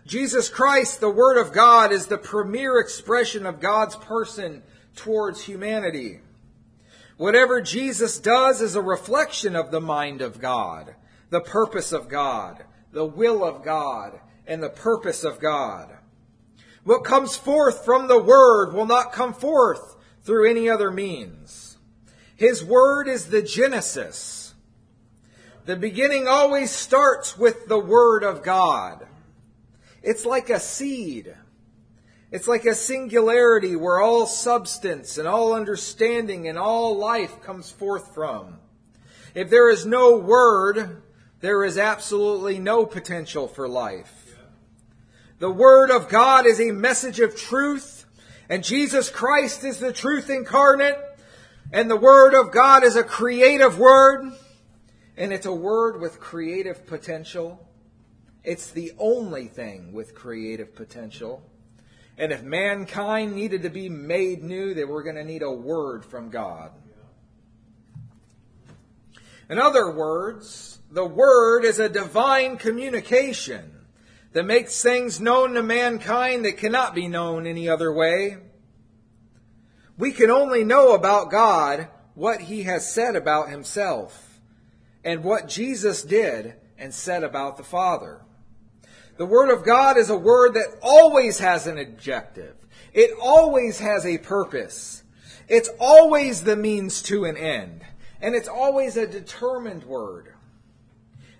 Jesus 0.06 0.48
Christ, 0.48 1.00
the 1.00 1.10
Word 1.10 1.38
of 1.38 1.52
God, 1.52 1.92
is 1.92 2.06
the 2.06 2.16
premier 2.16 2.78
expression 2.78 3.44
of 3.44 3.60
God's 3.60 3.94
person 3.94 4.62
towards 4.96 5.42
humanity. 5.42 6.20
Whatever 7.18 7.60
Jesus 7.60 8.18
does 8.18 8.62
is 8.62 8.74
a 8.74 8.80
reflection 8.80 9.54
of 9.54 9.70
the 9.70 9.82
mind 9.82 10.22
of 10.22 10.40
God, 10.40 10.94
the 11.28 11.42
purpose 11.42 11.92
of 11.92 12.08
God, 12.08 12.64
the 12.90 13.04
will 13.04 13.44
of 13.44 13.62
God, 13.62 14.18
and 14.46 14.62
the 14.62 14.70
purpose 14.70 15.24
of 15.24 15.40
God. 15.40 15.94
What 16.84 17.04
comes 17.04 17.36
forth 17.36 17.84
from 17.84 18.08
the 18.08 18.22
Word 18.22 18.72
will 18.72 18.86
not 18.86 19.12
come 19.12 19.34
forth 19.34 19.96
through 20.22 20.48
any 20.48 20.70
other 20.70 20.90
means. 20.90 21.76
His 22.34 22.64
Word 22.64 23.08
is 23.08 23.26
the 23.26 23.42
Genesis. 23.42 24.37
The 25.68 25.76
beginning 25.76 26.26
always 26.26 26.70
starts 26.70 27.36
with 27.36 27.68
the 27.68 27.78
Word 27.78 28.22
of 28.22 28.42
God. 28.42 29.06
It's 30.02 30.24
like 30.24 30.48
a 30.48 30.58
seed. 30.58 31.34
It's 32.30 32.48
like 32.48 32.64
a 32.64 32.74
singularity 32.74 33.76
where 33.76 34.00
all 34.00 34.24
substance 34.24 35.18
and 35.18 35.28
all 35.28 35.52
understanding 35.52 36.48
and 36.48 36.56
all 36.56 36.96
life 36.96 37.42
comes 37.42 37.70
forth 37.70 38.14
from. 38.14 38.56
If 39.34 39.50
there 39.50 39.68
is 39.68 39.84
no 39.84 40.16
word, 40.16 41.02
there 41.42 41.62
is 41.62 41.76
absolutely 41.76 42.58
no 42.58 42.86
potential 42.86 43.46
for 43.46 43.68
life. 43.68 44.38
The 45.38 45.50
Word 45.50 45.90
of 45.90 46.08
God 46.08 46.46
is 46.46 46.62
a 46.62 46.72
message 46.72 47.20
of 47.20 47.36
truth, 47.36 48.06
and 48.48 48.64
Jesus 48.64 49.10
Christ 49.10 49.64
is 49.64 49.80
the 49.80 49.92
truth 49.92 50.30
incarnate, 50.30 50.96
and 51.74 51.90
the 51.90 51.96
Word 51.96 52.32
of 52.32 52.52
God 52.52 52.84
is 52.84 52.96
a 52.96 53.04
creative 53.04 53.78
Word, 53.78 54.32
and 55.18 55.32
it's 55.32 55.46
a 55.46 55.52
Word 55.52 56.00
with 56.00 56.20
creative 56.20 56.86
potential. 56.86 57.68
It's 58.44 58.70
the 58.70 58.92
only 58.98 59.48
thing 59.48 59.92
with 59.92 60.14
creative 60.14 60.76
potential. 60.76 61.42
And 62.16 62.32
if 62.32 62.42
mankind 62.42 63.34
needed 63.34 63.62
to 63.62 63.68
be 63.68 63.88
made 63.88 64.44
new, 64.44 64.74
they 64.74 64.84
were 64.84 65.02
going 65.02 65.16
to 65.16 65.24
need 65.24 65.42
a 65.42 65.50
word 65.50 66.04
from 66.04 66.30
God. 66.30 66.70
In 69.50 69.58
other 69.58 69.90
words, 69.90 70.78
the 70.90 71.04
Word 71.04 71.64
is 71.64 71.78
a 71.78 71.88
divine 71.88 72.56
communication 72.56 73.72
that 74.32 74.44
makes 74.44 74.82
things 74.82 75.20
known 75.20 75.54
to 75.54 75.62
mankind 75.62 76.44
that 76.44 76.58
cannot 76.58 76.94
be 76.94 77.08
known 77.08 77.46
any 77.46 77.68
other 77.68 77.92
way. 77.92 78.36
We 79.96 80.12
can 80.12 80.30
only 80.30 80.64
know 80.64 80.94
about 80.94 81.30
God 81.30 81.88
what 82.14 82.42
He 82.42 82.64
has 82.64 82.92
said 82.92 83.16
about 83.16 83.48
Himself 83.48 84.27
and 85.08 85.24
what 85.24 85.48
Jesus 85.48 86.02
did 86.02 86.52
and 86.76 86.92
said 86.92 87.24
about 87.24 87.56
the 87.56 87.62
Father. 87.62 88.20
The 89.16 89.24
Word 89.24 89.50
of 89.50 89.64
God 89.64 89.96
is 89.96 90.10
a 90.10 90.16
word 90.18 90.52
that 90.52 90.78
always 90.82 91.38
has 91.38 91.66
an 91.66 91.78
objective. 91.78 92.54
It 92.92 93.12
always 93.18 93.78
has 93.78 94.04
a 94.04 94.18
purpose. 94.18 95.02
It's 95.48 95.70
always 95.80 96.42
the 96.42 96.56
means 96.56 97.00
to 97.04 97.24
an 97.24 97.38
end. 97.38 97.80
And 98.20 98.34
it's 98.34 98.48
always 98.48 98.98
a 98.98 99.06
determined 99.06 99.84
word. 99.84 100.34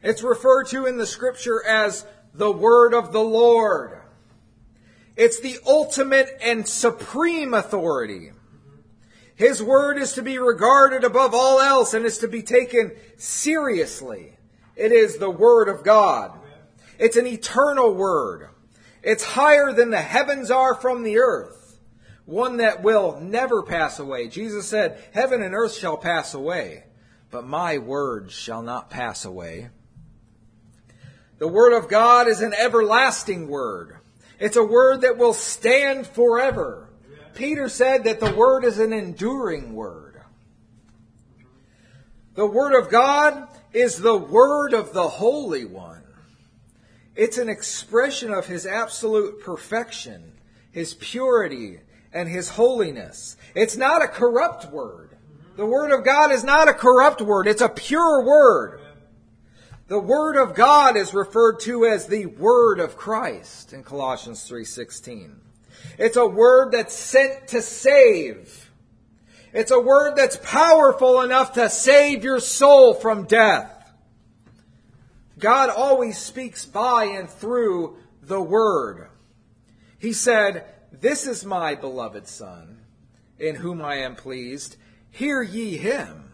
It's 0.03 0.23
referred 0.23 0.69
to 0.69 0.87
in 0.87 0.97
the 0.97 1.07
scripture 1.07 1.63
as 1.63 2.07
the 2.33 2.51
word 2.51 2.95
of 2.95 3.13
the 3.13 3.21
Lord. 3.21 3.99
It's 5.15 5.41
the 5.41 5.59
ultimate 5.67 6.31
and 6.41 6.67
supreme 6.67 7.53
authority. 7.53 8.31
His 9.39 9.63
word 9.63 9.99
is 9.99 10.15
to 10.15 10.23
be 10.23 10.37
regarded 10.37 11.05
above 11.05 11.33
all 11.33 11.61
else 11.61 11.95
and 11.95 12.05
is 12.05 12.19
to 12.19 12.29
be 12.29 12.43
taken 12.43 12.91
seriously. 13.19 14.33
It 14.75 14.91
is 14.91 15.19
the 15.19 15.31
word 15.31 15.69
of 15.69 15.85
God. 15.85 16.33
It's 16.99 17.17
an 17.17 17.29
eternal 17.29 17.95
word. 17.95 18.49
It's 19.01 19.23
higher 19.23 19.73
than 19.73 19.91
the 19.91 20.03
heavens 20.03 20.51
are 20.51 20.75
from 20.75 21.05
the 21.05 21.19
earth. 21.21 21.79
One 22.25 22.57
that 22.57 22.83
will 22.83 23.21
never 23.21 23.63
pass 23.63 24.01
away. 24.01 24.27
Jesus 24.27 24.67
said, 24.67 25.01
heaven 25.15 25.41
and 25.41 25.55
earth 25.55 25.77
shall 25.77 25.97
pass 25.97 26.35
away, 26.35 26.83
but 27.31 27.47
my 27.47 27.79
words 27.79 28.33
shall 28.33 28.63
not 28.63 28.91
pass 28.91 29.25
away. 29.25 29.71
The 31.39 31.47
word 31.47 31.79
of 31.79 31.89
God 31.89 32.27
is 32.27 32.41
an 32.41 32.55
everlasting 32.55 33.47
word. 33.47 33.99
It's 34.41 34.57
a 34.57 34.65
word 34.65 35.03
that 35.03 35.17
will 35.17 35.33
stand 35.33 36.09
forever. 36.09 36.88
Peter 37.39 37.69
said 37.69 38.03
that 38.03 38.19
the 38.19 38.35
word 38.35 38.65
is 38.65 38.81
an 38.81 38.93
enduring 38.93 39.73
word. 39.73 40.21
The 42.35 42.47
word 42.47 42.77
of 42.77 42.91
God 42.91 43.47
is 43.73 43.99
the 43.99 44.19
word 44.19 44.75
of 44.75 44.93
the 44.93 45.07
Holy 45.07 45.65
One. 45.65 46.03
It's 47.15 47.39
an 47.39 47.49
expression 47.49 48.33
of 48.33 48.47
his 48.47 48.67
absolute 48.67 49.41
perfection, 49.41 50.33
his 50.73 50.95
purity, 50.95 51.79
and 52.13 52.29
his 52.29 52.49
holiness. 52.49 53.37
It's 53.55 53.77
not 53.77 54.03
a 54.03 54.09
corrupt 54.09 54.73
word. 54.73 55.17
The 55.57 55.67
word 55.67 55.93
of 55.93 56.05
God 56.05 56.33
is 56.33 56.43
not 56.43 56.69
a 56.69 56.75
corrupt 56.75 57.23
word. 57.23 57.47
It's 57.47 57.63
a 57.63 57.69
pure 57.69 58.25
word. 58.25 58.81
The 59.87 60.01
word 60.01 60.37
of 60.37 60.57
God 60.57 60.97
is 60.97 61.15
referred 61.15 61.61
to 61.61 61.87
as 61.87 62.09
the 62.09 62.27
word 62.27 62.81
of 62.81 62.97
Christ 62.97 63.73
in 63.73 63.85
Colossians 63.85 64.45
3:16. 64.49 65.48
It's 65.99 66.17
a 66.17 66.27
word 66.27 66.73
that's 66.73 66.95
sent 66.95 67.49
to 67.49 67.63
save. 67.63 68.71
It's 69.53 69.71
a 69.71 69.81
word 69.81 70.15
that's 70.17 70.39
powerful 70.43 71.23
enough 71.23 71.55
to 71.55 71.71
save 71.71 72.23
your 72.23 72.41
soul 72.41 72.95
from 72.95 73.25
death. 73.25 73.75
God 75.39 75.71
always 75.71 76.19
speaks 76.19 76.67
by 76.67 77.05
and 77.05 77.31
through 77.31 77.97
the 78.23 78.41
Word. 78.41 79.09
He 79.99 80.13
said, 80.13 80.67
This 80.93 81.27
is 81.27 81.45
my 81.45 81.75
beloved 81.75 82.27
Son, 82.27 82.81
in 83.39 83.57
whom 83.57 83.81
I 83.81 83.97
am 83.97 84.17
pleased. 84.17 84.77
Hear 85.11 85.43
ye 85.43 85.77
him. 85.77 86.33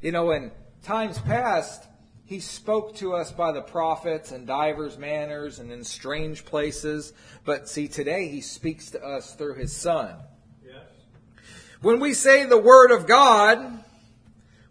You 0.00 0.12
know, 0.12 0.30
in 0.32 0.50
times 0.82 1.18
past, 1.20 1.86
he 2.32 2.40
spoke 2.40 2.96
to 2.96 3.12
us 3.12 3.30
by 3.30 3.52
the 3.52 3.60
prophets 3.60 4.32
in 4.32 4.46
divers 4.46 4.96
manners 4.96 5.58
and 5.58 5.70
in 5.70 5.84
strange 5.84 6.46
places. 6.46 7.12
But 7.44 7.68
see, 7.68 7.88
today 7.88 8.28
he 8.28 8.40
speaks 8.40 8.90
to 8.92 9.04
us 9.04 9.34
through 9.34 9.56
his 9.56 9.76
Son. 9.76 10.16
Yes. 10.64 10.76
When 11.82 12.00
we 12.00 12.14
say 12.14 12.46
the 12.46 12.56
Word 12.56 12.90
of 12.90 13.06
God, 13.06 13.84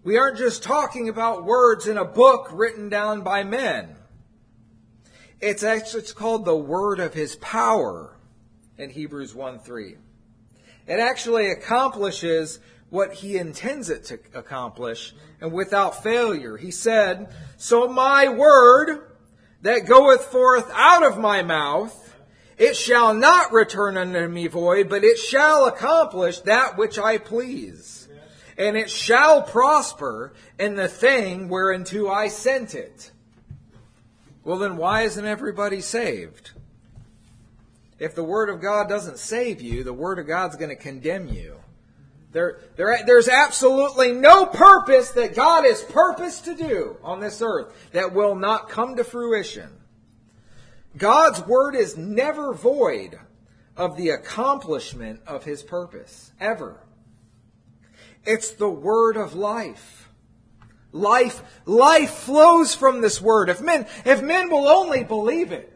we 0.04 0.18
aren't 0.18 0.40
just 0.40 0.64
talking 0.64 1.08
about 1.08 1.46
words 1.46 1.86
in 1.86 2.00
a 2.00 2.04
book 2.04 2.50
written 2.52 2.90
down 2.90 3.22
by 3.22 3.44
men. 3.44 3.96
It's 5.40 5.62
actually 5.62 6.00
it's 6.00 6.14
called 6.14 6.46
the 6.46 6.56
word 6.56 7.00
of 7.00 7.14
his 7.14 7.36
power 7.36 8.18
in 8.80 8.90
Hebrews 8.90 9.36
1 9.36 9.60
3. 9.60 9.98
It 10.88 11.00
actually 11.00 11.52
accomplishes 11.52 12.60
what 12.92 13.14
he 13.14 13.38
intends 13.38 13.90
it 13.90 14.06
to 14.06 14.20
accomplish 14.36 15.16
and 15.42 15.52
without 15.52 16.04
failure. 16.04 16.58
He 16.58 16.70
said, 16.70 17.34
So 17.58 17.88
my 17.88 18.30
word 18.30 19.02
that 19.64 19.88
goeth 19.88 20.26
forth 20.26 20.70
out 20.76 21.04
of 21.04 21.18
my 21.18 21.42
mouth, 21.42 22.16
it 22.60 22.76
shall 22.76 23.16
not 23.16 23.52
return 23.52 23.98
unto 23.98 24.28
me 24.28 24.46
void, 24.46 24.90
but 24.90 25.04
it 25.04 25.18
shall 25.18 25.66
accomplish 25.66 26.42
that 26.42 26.78
which 26.78 27.00
I 27.00 27.18
please 27.18 28.02
and 28.58 28.78
it 28.78 28.92
shall 28.92 29.42
prosper 29.42 30.34
in 30.60 30.76
the 30.76 30.88
thing 30.88 31.50
whereunto 31.50 32.10
I 32.10 32.28
sent 32.28 32.76
it. 32.76 33.12
Well, 34.44 34.58
then 34.58 34.78
why 34.78 35.02
isn't 35.04 35.26
everybody 35.26 35.82
saved? 35.82 36.52
If 37.98 38.14
the 38.14 38.24
Word 38.24 38.50
of 38.50 38.62
God 38.62 38.90
doesn't 38.90 39.20
save 39.20 39.62
you, 39.62 39.84
the 39.84 39.94
Word 39.94 40.20
of 40.20 40.28
God's 40.28 40.56
going 40.56 40.70
to 40.70 40.76
condemn 40.76 41.28
you. 41.28 41.61
There, 42.32 42.60
there, 42.78 42.98
there's 43.06 43.28
absolutely 43.28 44.14
no 44.14 44.46
purpose 44.46 45.12
that 45.12 45.36
God 45.36 45.66
has 45.66 45.82
purposed 45.82 46.46
to 46.46 46.56
do 46.56 46.98
on 47.04 47.20
this 47.20 47.42
earth 47.42 47.74
that 47.92 48.14
will 48.14 48.36
not 48.36 48.70
come 48.70 48.96
to 48.96 49.04
fruition. 49.04 49.70
God's 50.98 51.46
Word 51.46 51.76
is 51.76 51.98
never 51.98 52.54
void 52.54 53.20
of 53.76 53.98
the 53.98 54.10
accomplishment 54.10 55.22
of 55.28 55.44
His 55.44 55.62
purpose, 55.64 56.32
ever. 56.40 56.82
It's 58.26 58.52
the 58.52 58.70
word 58.70 59.18
of 59.18 59.34
life. 59.34 60.10
Life, 60.92 61.42
life 61.66 62.12
flows 62.12 62.76
from 62.76 63.02
this 63.02 63.22
word. 63.22 63.50
If 63.50 63.62
men, 63.62 63.88
if 64.06 64.22
men 64.22 64.50
will 64.50 64.68
only 64.68 65.04
believe 65.04 65.52
it, 65.52 65.72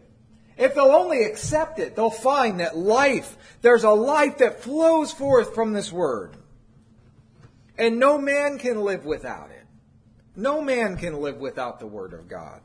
if 0.58 0.76
they'll 0.76 0.86
only 0.86 1.24
accept 1.24 1.80
it, 1.80 1.96
they'll 1.96 2.10
find 2.10 2.60
that 2.60 2.78
life, 2.78 3.38
there's 3.62 3.84
a 3.84 3.92
life 3.92 4.38
that 4.40 4.62
flows 4.62 5.12
forth 5.12 5.56
from 5.56 5.74
this 5.74 5.92
word. 5.92 6.38
And 7.78 8.00
no 8.00 8.18
man 8.18 8.58
can 8.58 8.82
live 8.82 9.06
without 9.06 9.52
it. 9.52 9.66
No 10.36 10.62
man 10.62 10.98
can 10.98 11.22
live 11.22 11.38
without 11.38 11.80
the 11.80 11.88
word 11.88 12.14
of 12.14 12.28
God. 12.28 12.62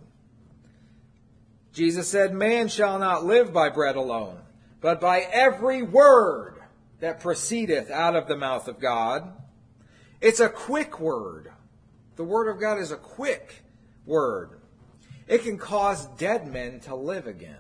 Jesus 1.73 2.09
said, 2.09 2.33
Man 2.33 2.69
shall 2.69 2.99
not 2.99 3.25
live 3.25 3.53
by 3.53 3.69
bread 3.69 3.97
alone, 3.97 4.39
but 4.81 5.01
by 5.01 5.21
every 5.21 5.83
word 5.83 6.57
that 7.01 7.21
proceedeth 7.21 7.91
out 7.91 8.17
of 8.17 8.27
the 8.27 8.37
mouth 8.37 8.69
of 8.69 8.81
God. 8.81 9.33
It's 10.21 10.41
a 10.41 10.49
quick 10.49 11.01
word. 11.01 11.51
The 12.17 12.25
word 12.25 12.49
of 12.49 12.61
God 12.61 12.79
is 12.79 12.91
a 12.91 12.97
quick 12.97 13.63
word. 14.05 14.61
It 15.27 15.45
can 15.45 15.59
cause 15.59 16.07
dead 16.19 16.53
men 16.53 16.81
to 16.81 16.95
live 16.95 17.27
again. 17.27 17.57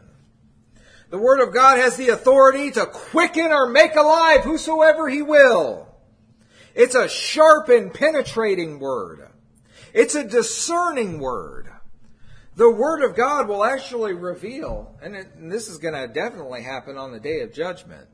The 1.11 1.19
word 1.19 1.41
of 1.41 1.55
God 1.55 1.79
has 1.79 1.97
the 1.97 2.09
authority 2.09 2.71
to 2.73 2.87
quicken 2.87 3.47
or 3.47 3.69
make 3.69 3.95
alive 3.95 4.43
whosoever 4.43 5.09
he 5.09 5.23
will. 5.23 5.89
It's 6.75 6.95
a 6.95 7.09
sharp 7.09 7.69
and 7.69 7.93
penetrating 7.93 8.79
word. 8.79 9.29
It's 9.93 10.15
a 10.15 10.25
discerning 10.25 11.21
word. 11.21 11.69
The 12.57 12.71
word 12.71 13.03
of 13.03 13.17
God 13.17 13.49
will 13.49 13.65
actually 13.65 14.13
reveal, 14.13 14.99
and, 15.03 15.17
it, 15.17 15.29
and 15.37 15.51
this 15.51 15.69
is 15.69 15.79
going 15.79 15.95
to 15.95 16.13
definitely 16.13 16.63
happen 16.63 16.99
on 16.99 17.13
the 17.13 17.21
day 17.21 17.41
of 17.41 17.53
judgment. 17.53 18.09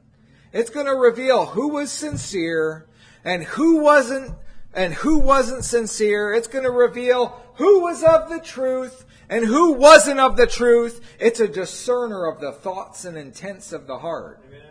It's 0.52 0.70
going 0.70 0.86
to 0.86 0.94
reveal 0.94 1.46
who 1.46 1.68
was 1.68 1.90
sincere 1.90 2.86
and 3.24 3.42
who 3.42 3.82
wasn't 3.82 4.34
and 4.72 4.92
who 4.92 5.18
wasn't 5.18 5.64
sincere. 5.64 6.34
It's 6.34 6.48
going 6.48 6.64
to 6.64 6.70
reveal 6.70 7.42
who 7.54 7.80
was 7.80 8.04
of 8.04 8.28
the 8.28 8.40
truth 8.40 9.06
and 9.28 9.44
who 9.44 9.72
wasn't 9.72 10.20
of 10.20 10.36
the 10.36 10.46
truth. 10.46 11.00
It's 11.18 11.40
a 11.40 11.48
discerner 11.48 12.26
of 12.26 12.40
the 12.40 12.52
thoughts 12.52 13.04
and 13.04 13.16
intents 13.16 13.72
of 13.72 13.86
the 13.86 13.98
heart. 13.98 14.42
Amen. 14.46 14.65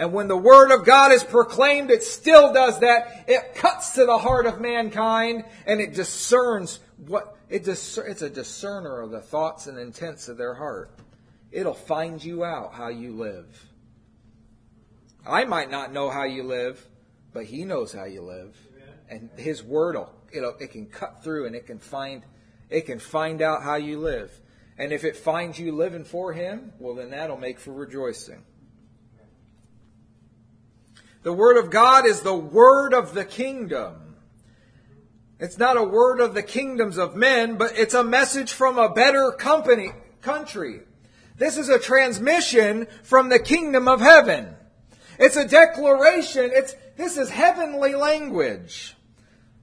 And 0.00 0.14
when 0.14 0.28
the 0.28 0.36
word 0.36 0.72
of 0.72 0.86
God 0.86 1.12
is 1.12 1.22
proclaimed, 1.22 1.90
it 1.90 2.02
still 2.02 2.54
does 2.54 2.80
that. 2.80 3.26
It 3.28 3.54
cuts 3.54 3.90
to 3.96 4.06
the 4.06 4.16
heart 4.16 4.46
of 4.46 4.58
mankind 4.58 5.44
and 5.66 5.78
it 5.78 5.92
discerns 5.92 6.80
what 7.06 7.36
it 7.50 7.64
dis- 7.64 7.98
it's 7.98 8.22
a 8.22 8.30
discerner 8.30 9.02
of 9.02 9.10
the 9.10 9.20
thoughts 9.20 9.66
and 9.66 9.76
intents 9.76 10.28
of 10.28 10.38
their 10.38 10.54
heart. 10.54 10.90
It'll 11.52 11.74
find 11.74 12.24
you 12.24 12.44
out 12.44 12.72
how 12.72 12.88
you 12.88 13.12
live. 13.12 13.66
I 15.26 15.44
might 15.44 15.70
not 15.70 15.92
know 15.92 16.08
how 16.08 16.24
you 16.24 16.44
live, 16.44 16.82
but 17.34 17.44
he 17.44 17.66
knows 17.66 17.92
how 17.92 18.04
you 18.04 18.22
live. 18.22 18.56
And 19.10 19.28
his 19.36 19.62
word 19.62 19.96
will 19.96 20.10
it'll, 20.32 20.56
it 20.60 20.70
can 20.70 20.86
cut 20.86 21.22
through 21.22 21.44
and 21.44 21.54
it 21.54 21.66
can 21.66 21.78
find 21.78 22.22
it 22.70 22.86
can 22.86 23.00
find 23.00 23.42
out 23.42 23.62
how 23.62 23.74
you 23.74 23.98
live. 23.98 24.32
And 24.78 24.94
if 24.94 25.04
it 25.04 25.18
finds 25.18 25.58
you 25.58 25.72
living 25.72 26.04
for 26.04 26.32
him, 26.32 26.72
well 26.78 26.94
then 26.94 27.10
that'll 27.10 27.36
make 27.36 27.60
for 27.60 27.74
rejoicing. 27.74 28.44
The 31.22 31.32
word 31.32 31.56
of 31.56 31.70
God 31.70 32.06
is 32.06 32.22
the 32.22 32.34
word 32.34 32.94
of 32.94 33.14
the 33.14 33.24
kingdom. 33.24 34.16
It's 35.38 35.58
not 35.58 35.76
a 35.76 35.84
word 35.84 36.20
of 36.20 36.34
the 36.34 36.42
kingdoms 36.42 36.98
of 36.98 37.16
men, 37.16 37.56
but 37.56 37.78
it's 37.78 37.94
a 37.94 38.04
message 38.04 38.52
from 38.52 38.78
a 38.78 38.92
better 38.92 39.32
company, 39.32 39.90
country. 40.20 40.80
This 41.36 41.56
is 41.56 41.70
a 41.70 41.78
transmission 41.78 42.86
from 43.02 43.30
the 43.30 43.38
kingdom 43.38 43.88
of 43.88 44.00
heaven. 44.00 44.54
It's 45.18 45.36
a 45.36 45.48
declaration. 45.48 46.50
It's, 46.52 46.74
this 46.96 47.16
is 47.16 47.30
heavenly 47.30 47.94
language. 47.94 48.94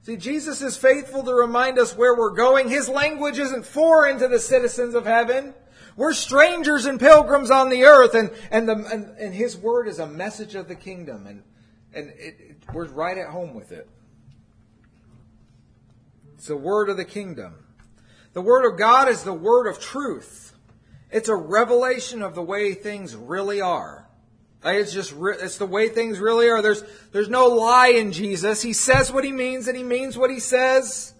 See, 0.02 0.16
Jesus 0.16 0.62
is 0.62 0.76
faithful 0.76 1.22
to 1.24 1.34
remind 1.34 1.78
us 1.78 1.96
where 1.96 2.16
we're 2.16 2.34
going. 2.34 2.68
His 2.68 2.88
language 2.88 3.38
isn't 3.38 3.66
foreign 3.66 4.18
to 4.18 4.26
the 4.26 4.40
citizens 4.40 4.94
of 4.94 5.04
heaven. 5.04 5.54
We're 5.98 6.12
strangers 6.12 6.86
and 6.86 7.00
pilgrims 7.00 7.50
on 7.50 7.70
the 7.70 7.82
earth, 7.82 8.14
and, 8.14 8.30
and, 8.52 8.68
the, 8.68 8.74
and, 8.74 9.18
and 9.18 9.34
His 9.34 9.56
word 9.56 9.88
is 9.88 9.98
a 9.98 10.06
message 10.06 10.54
of 10.54 10.68
the 10.68 10.76
kingdom, 10.76 11.26
and, 11.26 11.42
and 11.92 12.10
it, 12.10 12.36
it, 12.38 12.56
we're 12.72 12.86
right 12.86 13.18
at 13.18 13.30
home 13.30 13.52
with 13.52 13.72
it. 13.72 13.88
It's 16.36 16.46
the 16.46 16.56
word 16.56 16.88
of 16.88 16.98
the 16.98 17.04
kingdom. 17.04 17.64
The 18.32 18.40
word 18.40 18.64
of 18.64 18.78
God 18.78 19.08
is 19.08 19.24
the 19.24 19.32
word 19.32 19.66
of 19.66 19.80
truth. 19.80 20.52
It's 21.10 21.28
a 21.28 21.34
revelation 21.34 22.22
of 22.22 22.36
the 22.36 22.44
way 22.44 22.74
things 22.74 23.16
really 23.16 23.60
are. 23.60 24.08
It's 24.64 24.92
just 24.92 25.12
it's 25.18 25.58
the 25.58 25.66
way 25.66 25.88
things 25.88 26.20
really 26.20 26.48
are. 26.48 26.62
There's 26.62 26.84
there's 27.10 27.28
no 27.28 27.48
lie 27.48 27.88
in 27.88 28.12
Jesus. 28.12 28.62
He 28.62 28.72
says 28.72 29.10
what 29.10 29.24
he 29.24 29.32
means 29.32 29.66
and 29.66 29.76
he 29.76 29.82
means 29.82 30.16
what 30.16 30.30
he 30.30 30.38
says. 30.38 31.12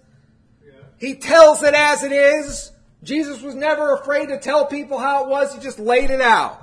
He 0.99 1.15
tells 1.15 1.63
it 1.63 1.73
as 1.73 2.03
it 2.03 2.13
is. 2.13 2.71
Jesus 3.03 3.41
was 3.41 3.55
never 3.55 3.93
afraid 3.93 4.27
to 4.27 4.39
tell 4.39 4.65
people 4.65 4.99
how 4.99 5.23
it 5.23 5.29
was. 5.29 5.53
He 5.53 5.61
just 5.61 5.79
laid 5.79 6.09
it 6.09 6.21
out. 6.21 6.61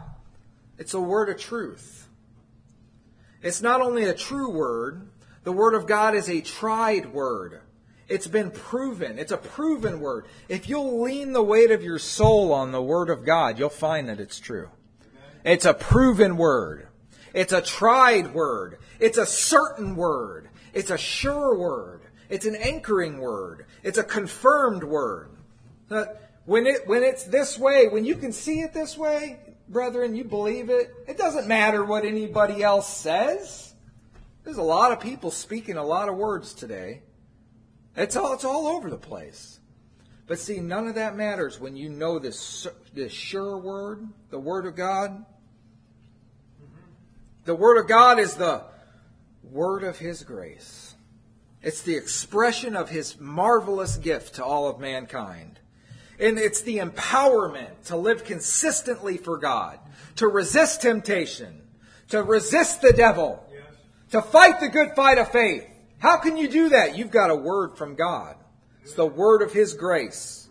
It's 0.78 0.94
a 0.94 1.00
word 1.00 1.28
of 1.28 1.38
truth. 1.38 2.08
It's 3.42 3.62
not 3.62 3.80
only 3.80 4.04
a 4.04 4.14
true 4.14 4.50
word, 4.50 5.08
the 5.44 5.52
word 5.52 5.74
of 5.74 5.86
God 5.86 6.14
is 6.14 6.28
a 6.28 6.40
tried 6.40 7.12
word. 7.12 7.60
It's 8.08 8.26
been 8.26 8.50
proven. 8.50 9.18
It's 9.18 9.32
a 9.32 9.36
proven 9.36 10.00
word. 10.00 10.26
If 10.48 10.68
you'll 10.68 11.02
lean 11.02 11.32
the 11.32 11.42
weight 11.42 11.70
of 11.70 11.82
your 11.82 11.98
soul 11.98 12.52
on 12.52 12.72
the 12.72 12.82
word 12.82 13.10
of 13.10 13.24
God, 13.24 13.58
you'll 13.58 13.68
find 13.68 14.08
that 14.08 14.20
it's 14.20 14.38
true. 14.38 14.68
It's 15.44 15.64
a 15.64 15.74
proven 15.74 16.36
word. 16.36 16.88
It's 17.32 17.52
a 17.52 17.62
tried 17.62 18.34
word. 18.34 18.78
It's 18.98 19.18
a 19.18 19.26
certain 19.26 19.96
word. 19.96 20.48
It's 20.72 20.90
a 20.90 20.98
sure 20.98 21.56
word. 21.58 22.02
It's 22.28 22.46
an 22.46 22.56
anchoring 22.56 23.18
word. 23.18 23.66
It's 23.82 23.98
a 23.98 24.04
confirmed 24.04 24.84
word. 24.84 25.30
When 26.46 26.66
it 26.66 26.86
when 26.86 27.02
it's 27.02 27.24
this 27.24 27.58
way, 27.58 27.88
when 27.88 28.04
you 28.04 28.14
can 28.14 28.32
see 28.32 28.60
it 28.60 28.72
this 28.72 28.96
way, 28.96 29.38
brethren, 29.68 30.14
you 30.16 30.24
believe 30.24 30.70
it. 30.70 30.94
It 31.06 31.18
doesn't 31.18 31.46
matter 31.46 31.84
what 31.84 32.04
anybody 32.04 32.62
else 32.62 32.88
says. 32.88 33.74
There's 34.44 34.58
a 34.58 34.62
lot 34.62 34.92
of 34.92 35.00
people 35.00 35.32
speaking 35.32 35.76
a 35.76 35.84
lot 35.84 36.08
of 36.08 36.16
words 36.16 36.54
today. 36.54 37.02
It's 37.96 38.14
all, 38.14 38.32
it's 38.32 38.44
all 38.44 38.68
over 38.68 38.88
the 38.88 38.96
place. 38.96 39.58
But 40.28 40.38
see, 40.38 40.60
none 40.60 40.86
of 40.86 40.96
that 40.96 41.16
matters 41.16 41.58
when 41.58 41.76
you 41.76 41.88
know 41.88 42.18
this, 42.18 42.66
this 42.92 43.12
sure 43.12 43.56
word, 43.58 44.06
the 44.30 44.38
Word 44.38 44.66
of 44.66 44.76
God. 44.76 45.24
The 47.44 47.54
Word 47.54 47.78
of 47.78 47.88
God 47.88 48.18
is 48.18 48.34
the 48.34 48.64
Word 49.42 49.82
of 49.82 49.98
His 49.98 50.22
grace. 50.22 50.94
It's 51.62 51.82
the 51.82 51.96
expression 51.96 52.76
of 52.76 52.90
His 52.90 53.18
marvelous 53.18 53.96
gift 53.96 54.36
to 54.36 54.44
all 54.44 54.68
of 54.68 54.78
mankind. 54.78 55.58
And 56.18 56.38
it's 56.38 56.62
the 56.62 56.78
empowerment 56.78 57.84
to 57.86 57.96
live 57.96 58.24
consistently 58.24 59.16
for 59.16 59.38
God, 59.38 59.78
to 60.16 60.28
resist 60.28 60.82
temptation, 60.82 61.62
to 62.08 62.22
resist 62.22 62.80
the 62.80 62.92
devil, 62.92 63.44
yes. 63.52 63.62
to 64.12 64.22
fight 64.22 64.60
the 64.60 64.68
good 64.68 64.94
fight 64.96 65.18
of 65.18 65.30
faith, 65.30 65.66
how 65.98 66.18
can 66.18 66.36
you 66.36 66.48
do 66.48 66.68
that? 66.70 66.96
You've 66.96 67.10
got 67.10 67.30
a 67.30 67.36
word 67.36 67.76
from 67.76 67.94
God. 67.94 68.36
It's 68.82 68.94
the 68.94 69.06
word 69.06 69.42
of 69.42 69.52
His 69.52 69.74
grace. 69.74 70.48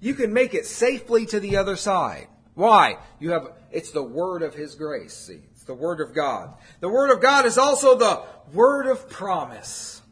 You 0.00 0.14
can 0.14 0.32
make 0.32 0.54
it 0.54 0.66
safely 0.66 1.26
to 1.26 1.40
the 1.40 1.56
other 1.56 1.76
side. 1.76 2.28
Why? 2.54 2.98
You 3.20 3.30
have, 3.30 3.52
it's 3.70 3.90
the 3.90 4.02
word 4.02 4.42
of 4.42 4.54
His 4.54 4.74
grace. 4.74 5.14
See, 5.14 5.40
it's 5.52 5.64
the 5.64 5.74
word 5.74 6.00
of 6.00 6.14
God. 6.14 6.54
The 6.80 6.88
word 6.88 7.10
of 7.10 7.20
God 7.20 7.46
is 7.46 7.58
also 7.58 7.96
the 7.96 8.22
word 8.52 8.86
of 8.86 9.08
promise. 9.08 10.02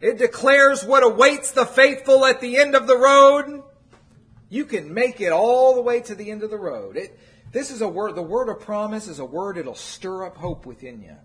It 0.00 0.16
declares 0.16 0.84
what 0.84 1.04
awaits 1.04 1.50
the 1.50 1.66
faithful 1.66 2.24
at 2.24 2.40
the 2.40 2.56
end 2.56 2.74
of 2.74 2.86
the 2.86 2.96
road. 2.96 3.62
You 4.48 4.64
can 4.64 4.92
make 4.92 5.20
it 5.20 5.32
all 5.32 5.74
the 5.74 5.82
way 5.82 6.00
to 6.00 6.14
the 6.14 6.30
end 6.30 6.42
of 6.42 6.50
the 6.50 6.56
road. 6.56 6.96
It, 6.96 7.18
this 7.52 7.70
is 7.70 7.80
a 7.80 7.88
word, 7.88 8.14
the 8.14 8.22
word 8.22 8.48
of 8.48 8.60
promise 8.60 9.08
is 9.08 9.18
a 9.18 9.24
word, 9.24 9.58
it'll 9.58 9.74
stir 9.74 10.26
up 10.26 10.36
hope 10.36 10.66
within 10.66 11.02
you. 11.02 11.16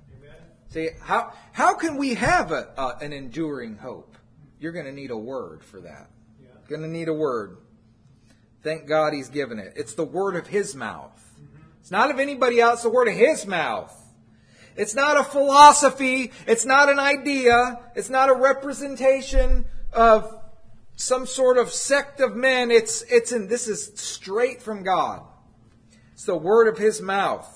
See, 0.69 0.89
how, 1.01 1.33
how 1.51 1.75
can 1.75 1.97
we 1.97 2.15
have 2.15 2.51
a, 2.51 2.69
a, 2.75 2.97
an 3.01 3.13
enduring 3.13 3.77
hope? 3.77 4.17
You're 4.59 4.71
going 4.71 4.86
to 4.86 4.91
need 4.91 5.12
a 5.12 5.17
word 5.17 5.63
for 5.63 5.81
that. 5.81 6.09
Yeah. 6.41 6.47
Going 6.67 6.81
to 6.81 6.88
need 6.88 7.09
a 7.09 7.13
word. 7.13 7.57
Thank 8.63 8.88
God 8.88 9.13
He's 9.13 9.29
given 9.29 9.59
it. 9.59 9.73
It's 9.75 9.93
the 9.93 10.03
word 10.03 10.36
of 10.36 10.47
His 10.47 10.73
mouth. 10.73 11.12
Mm-hmm. 11.36 11.63
It's 11.79 11.91
not 11.91 12.09
of 12.09 12.17
anybody 12.17 12.59
else, 12.59 12.81
the 12.81 12.89
word 12.89 13.07
of 13.07 13.13
His 13.13 13.45
mouth. 13.45 13.95
It's 14.75 14.95
not 14.95 15.19
a 15.19 15.23
philosophy. 15.23 16.31
It's 16.47 16.65
not 16.65 16.89
an 16.89 16.97
idea. 16.97 17.79
It's 17.95 18.09
not 18.09 18.29
a 18.29 18.33
representation 18.33 19.65
of 19.91 20.42
some 20.95 21.25
sort 21.25 21.58
of 21.58 21.71
sect 21.71 22.19
of 22.19 22.36
men. 22.36 22.71
It's, 22.71 23.01
it's 23.03 23.32
in, 23.32 23.47
this 23.47 23.67
is 23.67 23.91
straight 23.95 24.62
from 24.62 24.84
God. 24.84 25.21
It's 26.13 26.25
the 26.25 26.38
word 26.38 26.67
of 26.67 26.77
His 26.77 27.01
mouth. 27.01 27.49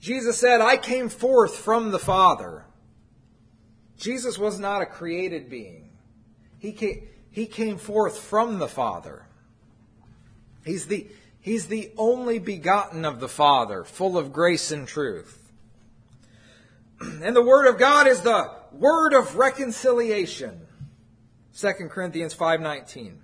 Jesus 0.00 0.38
said, 0.38 0.60
I 0.60 0.76
came 0.76 1.08
forth 1.08 1.56
from 1.56 1.90
the 1.90 1.98
Father. 1.98 2.64
Jesus 3.96 4.38
was 4.38 4.60
not 4.60 4.82
a 4.82 4.86
created 4.86 5.50
being. 5.50 5.90
He 6.58 6.72
came, 6.72 7.08
he 7.30 7.46
came 7.46 7.78
forth 7.78 8.18
from 8.18 8.58
the 8.58 8.68
Father. 8.68 9.26
He's 10.64 10.86
the, 10.86 11.08
he's 11.40 11.66
the 11.66 11.90
only 11.96 12.38
begotten 12.38 13.04
of 13.04 13.20
the 13.20 13.28
Father, 13.28 13.84
full 13.84 14.16
of 14.16 14.32
grace 14.32 14.70
and 14.70 14.86
truth. 14.86 15.36
And 17.00 17.34
the 17.34 17.42
Word 17.42 17.68
of 17.68 17.78
God 17.78 18.06
is 18.06 18.20
the 18.20 18.50
Word 18.72 19.14
of 19.14 19.36
reconciliation. 19.36 20.67
2 21.56 21.72
Corinthians 21.88 22.34
5.19. 22.34 23.16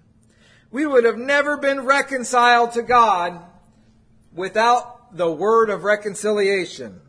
We 0.71 0.87
would 0.87 1.05
have 1.05 1.19
never 1.19 1.57
been 1.57 1.83
reconciled 1.83 2.73
to 2.73 2.83
God 2.83 3.41
without 4.33 5.17
the 5.17 5.31
word 5.31 5.71
of 5.71 5.85
reconciliation. 5.85 7.01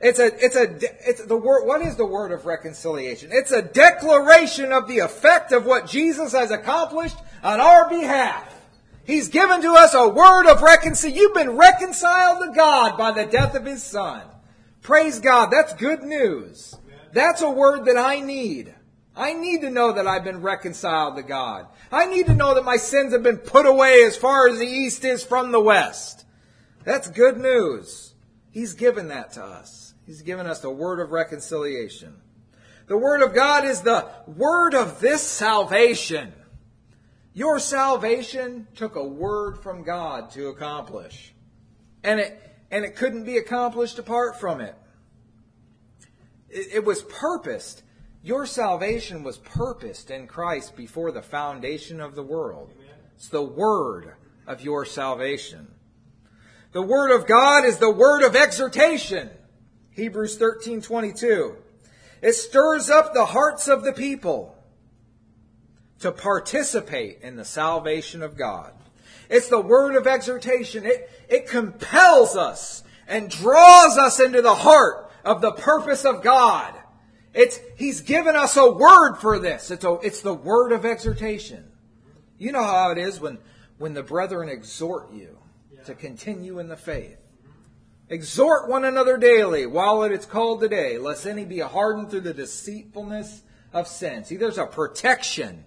It's 0.00 0.18
a, 0.18 0.26
it's 0.42 0.56
a, 0.56 0.78
it's 1.08 1.24
the 1.24 1.36
word, 1.36 1.66
what 1.66 1.82
is 1.82 1.96
the 1.96 2.06
word 2.06 2.32
of 2.32 2.46
reconciliation? 2.46 3.30
It's 3.32 3.52
a 3.52 3.60
declaration 3.60 4.72
of 4.72 4.88
the 4.88 5.00
effect 5.00 5.52
of 5.52 5.66
what 5.66 5.86
Jesus 5.86 6.32
has 6.32 6.50
accomplished 6.50 7.18
on 7.42 7.60
our 7.60 7.88
behalf. 7.88 8.54
He's 9.04 9.28
given 9.28 9.60
to 9.62 9.72
us 9.72 9.92
a 9.92 10.08
word 10.08 10.46
of 10.46 10.62
reconciliation. 10.62 11.20
You've 11.20 11.34
been 11.34 11.56
reconciled 11.56 12.42
to 12.42 12.52
God 12.54 12.96
by 12.96 13.10
the 13.10 13.26
death 13.26 13.54
of 13.54 13.66
His 13.66 13.82
Son. 13.82 14.22
Praise 14.80 15.18
God. 15.18 15.46
That's 15.46 15.74
good 15.74 16.02
news. 16.02 16.74
That's 17.12 17.42
a 17.42 17.50
word 17.50 17.84
that 17.86 17.98
I 17.98 18.20
need. 18.20 18.74
I 19.16 19.32
need 19.34 19.62
to 19.62 19.70
know 19.70 19.92
that 19.92 20.06
I've 20.06 20.24
been 20.24 20.40
reconciled 20.40 21.16
to 21.16 21.22
God. 21.22 21.66
I 21.90 22.06
need 22.06 22.26
to 22.26 22.34
know 22.34 22.54
that 22.54 22.64
my 22.64 22.76
sins 22.76 23.12
have 23.12 23.22
been 23.22 23.38
put 23.38 23.66
away 23.66 24.04
as 24.04 24.16
far 24.16 24.48
as 24.48 24.58
the 24.58 24.66
east 24.66 25.04
is 25.04 25.24
from 25.24 25.52
the 25.52 25.60
west. 25.60 26.24
That's 26.84 27.08
good 27.08 27.36
news. 27.36 28.14
He's 28.50 28.74
given 28.74 29.08
that 29.08 29.32
to 29.32 29.44
us. 29.44 29.94
He's 30.06 30.22
given 30.22 30.46
us 30.46 30.60
the 30.60 30.70
word 30.70 31.00
of 31.00 31.12
reconciliation. 31.12 32.14
The 32.86 32.96
word 32.96 33.22
of 33.22 33.34
God 33.34 33.64
is 33.64 33.82
the 33.82 34.08
word 34.26 34.74
of 34.74 35.00
this 35.00 35.22
salvation. 35.22 36.32
Your 37.32 37.60
salvation 37.60 38.66
took 38.74 38.96
a 38.96 39.04
word 39.04 39.62
from 39.62 39.84
God 39.84 40.30
to 40.32 40.48
accomplish. 40.48 41.32
And 42.02 42.18
it, 42.18 42.42
and 42.70 42.84
it 42.84 42.96
couldn't 42.96 43.24
be 43.24 43.36
accomplished 43.36 43.98
apart 43.98 44.40
from 44.40 44.60
it. 44.60 44.74
It, 46.48 46.68
it 46.74 46.84
was 46.84 47.02
purposed. 47.02 47.82
Your 48.22 48.44
salvation 48.44 49.22
was 49.22 49.38
purposed 49.38 50.10
in 50.10 50.26
Christ 50.26 50.76
before 50.76 51.10
the 51.10 51.22
foundation 51.22 52.00
of 52.00 52.14
the 52.14 52.22
world. 52.22 52.72
It's 53.16 53.28
the 53.28 53.42
word 53.42 54.14
of 54.46 54.60
your 54.60 54.84
salvation. 54.84 55.68
The 56.72 56.82
word 56.82 57.10
of 57.10 57.26
God 57.26 57.64
is 57.64 57.78
the 57.78 57.90
word 57.90 58.22
of 58.22 58.36
exhortation. 58.36 59.30
Hebrews 59.90 60.36
13:22. 60.36 61.56
It 62.22 62.34
stirs 62.34 62.90
up 62.90 63.14
the 63.14 63.26
hearts 63.26 63.68
of 63.68 63.82
the 63.82 63.92
people 63.92 64.54
to 66.00 66.12
participate 66.12 67.20
in 67.22 67.36
the 67.36 67.44
salvation 67.44 68.22
of 68.22 68.36
God. 68.36 68.72
It's 69.28 69.48
the 69.48 69.60
word 69.60 69.96
of 69.96 70.06
exhortation. 70.06 70.84
It, 70.84 71.10
it 71.28 71.48
compels 71.48 72.36
us 72.36 72.82
and 73.06 73.30
draws 73.30 73.96
us 73.96 74.20
into 74.20 74.42
the 74.42 74.54
heart 74.54 75.10
of 75.24 75.40
the 75.40 75.52
purpose 75.52 76.04
of 76.04 76.22
God. 76.22 76.74
It's, 77.32 77.60
he's 77.76 78.00
given 78.00 78.34
us 78.34 78.56
a 78.56 78.70
word 78.70 79.16
for 79.16 79.38
this. 79.38 79.70
It's, 79.70 79.84
a, 79.84 79.94
it's 80.02 80.22
the 80.22 80.34
word 80.34 80.72
of 80.72 80.84
exhortation. 80.84 81.64
You 82.38 82.52
know 82.52 82.64
how 82.64 82.90
it 82.90 82.98
is 82.98 83.20
when, 83.20 83.38
when 83.78 83.94
the 83.94 84.02
brethren 84.02 84.48
exhort 84.48 85.12
you 85.12 85.38
to 85.84 85.94
continue 85.94 86.58
in 86.58 86.68
the 86.68 86.76
faith. 86.76 87.18
Exhort 88.08 88.68
one 88.68 88.84
another 88.84 89.16
daily 89.16 89.66
while 89.66 90.02
it 90.02 90.10
is 90.10 90.26
called 90.26 90.60
today, 90.60 90.98
lest 90.98 91.26
any 91.26 91.44
be 91.44 91.60
hardened 91.60 92.10
through 92.10 92.22
the 92.22 92.34
deceitfulness 92.34 93.42
of 93.72 93.86
sin. 93.86 94.24
See, 94.24 94.36
there's 94.36 94.58
a 94.58 94.66
protection 94.66 95.64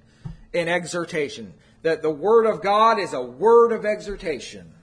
in 0.52 0.68
exhortation. 0.68 1.54
That 1.84 2.02
the 2.02 2.12
word 2.12 2.46
of 2.46 2.62
God 2.62 3.00
is 3.00 3.14
a 3.14 3.22
word 3.22 3.72
of 3.72 3.86
exhortation. 3.86 4.74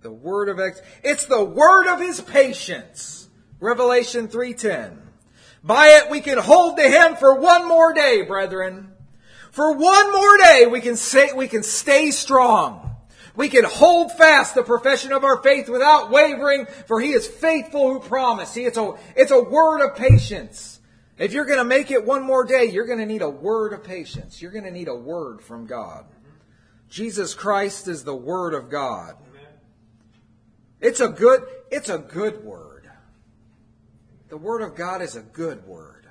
The 0.00 0.10
word 0.10 0.48
of 0.48 0.58
ex- 0.58 0.82
it's 1.02 1.26
the 1.26 1.44
word 1.44 1.86
of 1.86 2.00
his 2.00 2.20
patience. 2.20 3.28
Revelation 3.60 4.28
3:10. 4.28 4.98
By 5.64 6.00
it 6.02 6.10
we 6.10 6.20
can 6.20 6.38
hold 6.38 6.76
to 6.78 6.88
him 6.88 7.16
for 7.16 7.38
one 7.38 7.68
more 7.68 7.92
day, 7.92 8.22
brethren. 8.22 8.92
For 9.50 9.72
one 9.72 10.12
more 10.12 10.36
day 10.38 10.66
we 10.66 10.80
can 10.80 10.96
say 10.96 11.32
we 11.32 11.48
can 11.48 11.62
stay 11.62 12.10
strong. 12.10 12.96
We 13.34 13.48
can 13.48 13.64
hold 13.64 14.12
fast 14.12 14.54
the 14.54 14.62
profession 14.62 15.12
of 15.12 15.24
our 15.24 15.42
faith 15.42 15.68
without 15.68 16.10
wavering, 16.10 16.66
for 16.86 17.00
he 17.00 17.12
is 17.12 17.26
faithful 17.26 17.92
who 17.92 18.00
promised. 18.00 18.54
See, 18.54 18.64
it's 18.64 18.76
a, 18.76 18.94
it's 19.16 19.30
a 19.30 19.42
word 19.42 19.80
of 19.84 19.96
patience. 19.96 20.80
If 21.16 21.32
you're 21.32 21.46
going 21.46 21.58
to 21.58 21.64
make 21.64 21.90
it 21.90 22.04
one 22.04 22.24
more 22.24 22.44
day, 22.44 22.64
you're 22.64 22.86
going 22.86 22.98
to 22.98 23.06
need 23.06 23.22
a 23.22 23.30
word 23.30 23.72
of 23.72 23.84
patience. 23.84 24.42
You're 24.42 24.50
going 24.50 24.64
to 24.64 24.70
need 24.70 24.88
a 24.88 24.94
word 24.94 25.40
from 25.40 25.66
God. 25.66 26.04
Jesus 26.88 27.32
Christ 27.32 27.88
is 27.88 28.04
the 28.04 28.14
word 28.14 28.54
of 28.54 28.68
God. 28.68 29.14
It's 30.80 31.00
a 31.00 31.08
good, 31.08 31.42
it's 31.70 31.88
a 31.88 31.98
good 31.98 32.44
word. 32.44 32.71
The 34.32 34.38
word 34.38 34.62
of 34.62 34.74
God 34.74 35.02
is 35.02 35.14
a 35.14 35.20
good 35.20 35.66
word. 35.66 36.06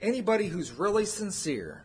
Anybody 0.00 0.46
who's 0.46 0.70
really 0.70 1.06
sincere, 1.06 1.82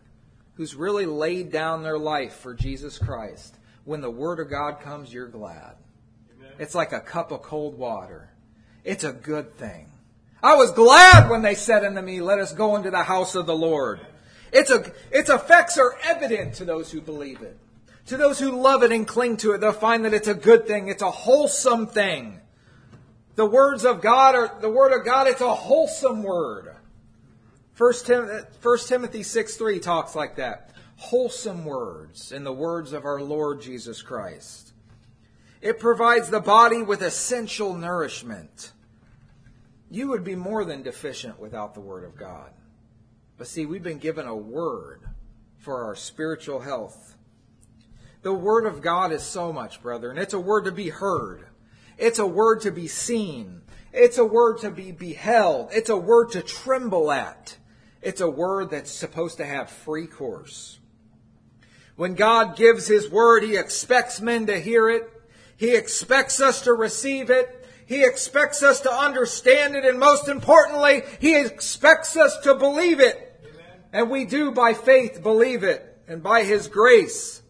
who's 0.54 0.76
really 0.76 1.08
laid 1.08 1.52
down 1.52 1.82
their 1.82 1.98
life 1.98 2.36
for 2.36 2.54
Jesus 2.54 3.00
Christ, 3.00 3.58
when 3.86 4.02
the 4.02 4.12
word 4.12 4.40
of 4.40 4.52
God 4.52 4.82
comes, 4.82 5.12
you're 5.12 5.28
glad. 5.28 5.78
Amen. 6.38 6.52
It's 6.60 6.76
like 6.76 6.94
a 6.94 7.00
cup 7.00 7.32
of 7.32 7.42
cold 7.42 7.76
water. 7.76 8.30
It's 8.84 9.04
a 9.04 9.12
good 9.12 9.58
thing. 9.58 9.90
I 10.44 10.54
was 10.58 10.72
glad 10.72 11.28
when 11.28 11.42
they 11.42 11.56
said 11.56 11.84
unto 11.84 12.02
me, 12.02 12.22
let 12.22 12.38
us 12.38 12.54
go 12.54 12.76
into 12.76 12.92
the 12.92 13.02
house 13.02 13.34
of 13.34 13.48
the 13.48 13.56
Lord. 13.56 14.00
It's 14.52 14.70
a, 14.70 14.94
its 15.10 15.32
effects 15.32 15.80
are 15.80 15.98
evident 16.04 16.54
to 16.58 16.66
those 16.66 16.92
who 16.92 17.02
believe 17.02 17.42
it. 17.42 17.58
To 18.10 18.18
those 18.18 18.38
who 18.38 18.52
love 18.52 18.84
it 18.84 18.92
and 18.92 19.08
cling 19.08 19.38
to 19.38 19.54
it, 19.54 19.58
they'll 19.58 19.72
find 19.72 20.06
that 20.06 20.14
it's 20.14 20.28
a 20.28 20.36
good 20.36 20.68
thing. 20.68 20.88
It's 20.88 21.02
a 21.02 21.10
wholesome 21.10 21.88
thing. 21.88 22.42
The 23.36 23.46
words 23.46 23.86
of 23.86 24.02
God 24.02 24.36
are, 24.36 24.58
the 24.62 24.70
word 24.70 24.98
of 24.98 25.06
God, 25.06 25.28
it's 25.28 25.42
a 25.42 25.54
wholesome 25.54 26.24
word. 26.24 26.76
First, 27.74 28.06
Tim, 28.06 28.30
1 28.62 28.78
Timothy 28.88 29.24
6 29.24 29.58
3 29.58 29.80
talks 29.80 30.16
like 30.16 30.36
that. 30.36 30.70
Wholesome 30.98 31.66
words 31.66 32.32
in 32.32 32.44
the 32.44 32.54
words 32.54 32.94
of 32.94 33.06
our 33.06 33.22
Lord 33.22 33.62
Jesus 33.62 34.02
Christ. 34.02 34.74
It 35.62 35.80
provides 35.80 36.30
the 36.30 36.40
body 36.40 36.84
with 36.84 37.02
essential 37.02 37.74
nourishment. 37.74 38.74
You 39.90 40.10
would 40.10 40.24
be 40.24 40.36
more 40.36 40.66
than 40.66 40.84
deficient 40.84 41.40
without 41.40 41.74
the 41.74 41.80
Word 41.80 42.04
of 42.04 42.18
God. 42.18 42.52
But 43.38 43.48
see, 43.48 43.66
we've 43.66 43.84
been 43.84 43.98
given 43.98 44.28
a 44.28 44.36
word 44.36 45.02
for 45.58 45.86
our 45.86 45.96
spiritual 45.96 46.60
health. 46.60 47.16
The 48.22 48.34
Word 48.34 48.66
of 48.66 48.82
God 48.82 49.12
is 49.12 49.24
so 49.24 49.54
much, 49.54 49.82
brethren. 49.82 50.18
It's 50.18 50.34
a 50.34 50.40
word 50.40 50.66
to 50.66 50.72
be 50.72 50.90
heard. 50.90 51.46
It's 51.98 52.20
a 52.20 52.26
word 52.26 52.62
to 52.62 52.72
be 52.72 52.88
seen. 52.88 53.62
It's 53.92 54.18
a 54.18 54.26
word 54.26 54.60
to 54.60 54.72
be 54.72 54.92
beheld. 54.92 55.70
It's 55.72 55.90
a 55.90 55.98
word 55.98 56.32
to 56.32 56.42
tremble 56.42 57.12
at. 57.12 57.58
It's 58.02 58.22
a 58.22 58.30
word 58.30 58.72
that's 58.72 58.92
supposed 58.92 59.38
to 59.38 59.46
have 59.46 59.70
free 59.70 60.08
course. 60.08 60.80
When 61.96 62.16
God 62.16 62.56
gives 62.56 62.88
His 62.88 63.10
word, 63.10 63.44
He 63.44 63.56
expects 63.56 64.20
men 64.20 64.48
to 64.48 64.60
hear 64.60 64.90
it. 64.90 65.10
He 65.56 65.76
expects 65.76 66.42
us 66.42 66.62
to 66.62 66.74
receive 66.74 67.30
it. 67.30 67.68
He 67.86 68.04
expects 68.04 68.64
us 68.64 68.82
to 68.82 68.92
understand 68.92 69.76
it. 69.76 69.86
And 69.86 70.00
most 70.00 70.28
importantly, 70.28 71.04
He 71.20 71.40
expects 71.40 72.18
us 72.18 72.36
to 72.40 72.56
believe 72.56 73.00
it. 73.00 73.40
Amen. 73.44 73.80
And 73.94 74.10
we 74.10 74.26
do 74.26 74.52
by 74.52 74.74
faith 74.74 75.22
believe 75.22 75.64
it 75.64 75.86
and 76.08 76.24
by 76.24 76.44
His 76.44 76.68
grace. 76.68 77.43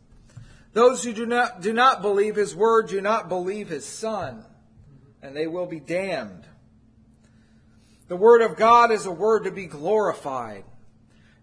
Those 0.74 1.04
who 1.04 1.14
do 1.14 1.26
not, 1.26 1.62
do 1.62 1.72
not 1.72 2.02
believe 2.02 2.36
His 2.36 2.56
word 2.56 2.90
do 2.90 3.00
not 3.00 3.30
believe 3.30 3.70
His 3.70 3.86
Son, 3.86 4.44
and 5.22 5.36
they 5.36 5.48
will 5.48 5.68
be 5.68 5.80
damned. 5.80 6.46
The 8.08 8.16
Word 8.16 8.42
of 8.42 8.58
God 8.58 8.92
is 8.92 9.06
a 9.06 9.12
word 9.12 9.46
to 9.46 9.52
be 9.52 9.66
glorified, 9.66 10.66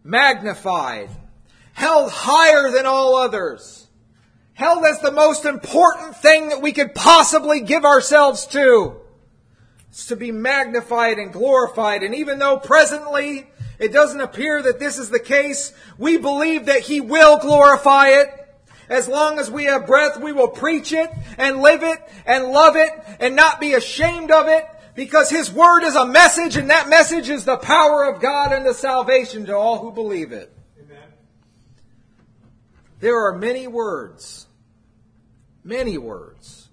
magnified, 0.05 1.11
held 1.73 2.11
higher 2.11 2.71
than 2.71 2.87
all 2.87 3.17
others, 3.17 3.89
held 4.53 4.85
as 4.85 5.01
the 5.01 5.13
most 5.13 5.45
important 5.45 6.17
thing 6.17 6.51
that 6.51 6.61
we 6.61 6.73
could 6.73 6.95
possibly 6.95 7.61
give 7.61 7.85
ourselves 7.85 8.47
to. 8.47 8.97
It's 9.89 10.07
to 10.07 10.17
be 10.17 10.33
magnified 10.33 11.19
and 11.19 11.33
glorified. 11.33 12.03
And 12.03 12.15
even 12.15 12.39
though 12.39 12.59
presently 12.59 13.49
it 13.79 13.93
doesn't 13.93 14.21
appear 14.21 14.63
that 14.63 14.79
this 14.79 14.99
is 14.99 15.09
the 15.09 15.19
case, 15.19 15.73
we 15.99 16.19
believe 16.19 16.67
that 16.67 16.83
He 16.83 17.01
will 17.01 17.39
glorify 17.39 18.09
it. 18.09 18.29
As 18.91 19.07
long 19.07 19.39
as 19.39 19.49
we 19.49 19.65
have 19.65 19.87
breath, 19.87 20.21
we 20.21 20.33
will 20.33 20.49
preach 20.49 20.93
it 20.93 21.09
and 21.39 21.63
live 21.63 21.85
it 21.85 22.01
and 22.27 22.47
love 22.47 22.75
it 22.75 22.91
and 23.21 23.37
not 23.37 23.61
be 23.61 23.75
ashamed 23.75 24.33
of 24.33 24.49
it 24.49 24.67
because 24.97 25.31
His 25.31 25.51
Word 25.51 25.85
is 25.85 25.95
a 25.95 26.05
message 26.05 26.57
and 26.57 26.71
that 26.71 26.89
message 26.89 27.31
is 27.31 27.45
the 27.45 27.57
power 27.57 28.05
of 28.05 28.21
God 28.21 28.53
and 28.53 28.67
the 28.67 28.75
salvation 28.75 29.47
to 29.47 29.57
all 29.57 29.79
who 29.79 29.93
believe 29.93 30.33
it. 30.33 30.53
Amen. 30.77 30.99
There 32.99 33.27
are 33.27 33.39
many 33.39 33.69
words, 33.69 34.49
many 35.63 35.97
words 35.97 36.69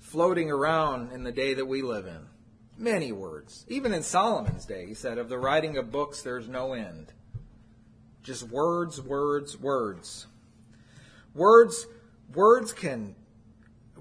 floating 0.00 0.50
around 0.50 1.12
in 1.12 1.24
the 1.24 1.32
day 1.32 1.52
that 1.52 1.66
we 1.66 1.82
live 1.82 2.06
in. 2.06 2.20
Many 2.78 3.12
words. 3.12 3.66
Even 3.68 3.92
in 3.92 4.02
Solomon's 4.02 4.64
day, 4.64 4.86
he 4.86 4.94
said, 4.94 5.18
of 5.18 5.28
the 5.28 5.38
writing 5.38 5.76
of 5.76 5.92
books, 5.92 6.22
there's 6.22 6.48
no 6.48 6.72
end. 6.72 7.12
Just 8.22 8.44
words, 8.44 8.98
words, 8.98 9.60
words. 9.60 10.26
Words, 11.34 11.86
words 12.32 12.72
can, 12.72 13.16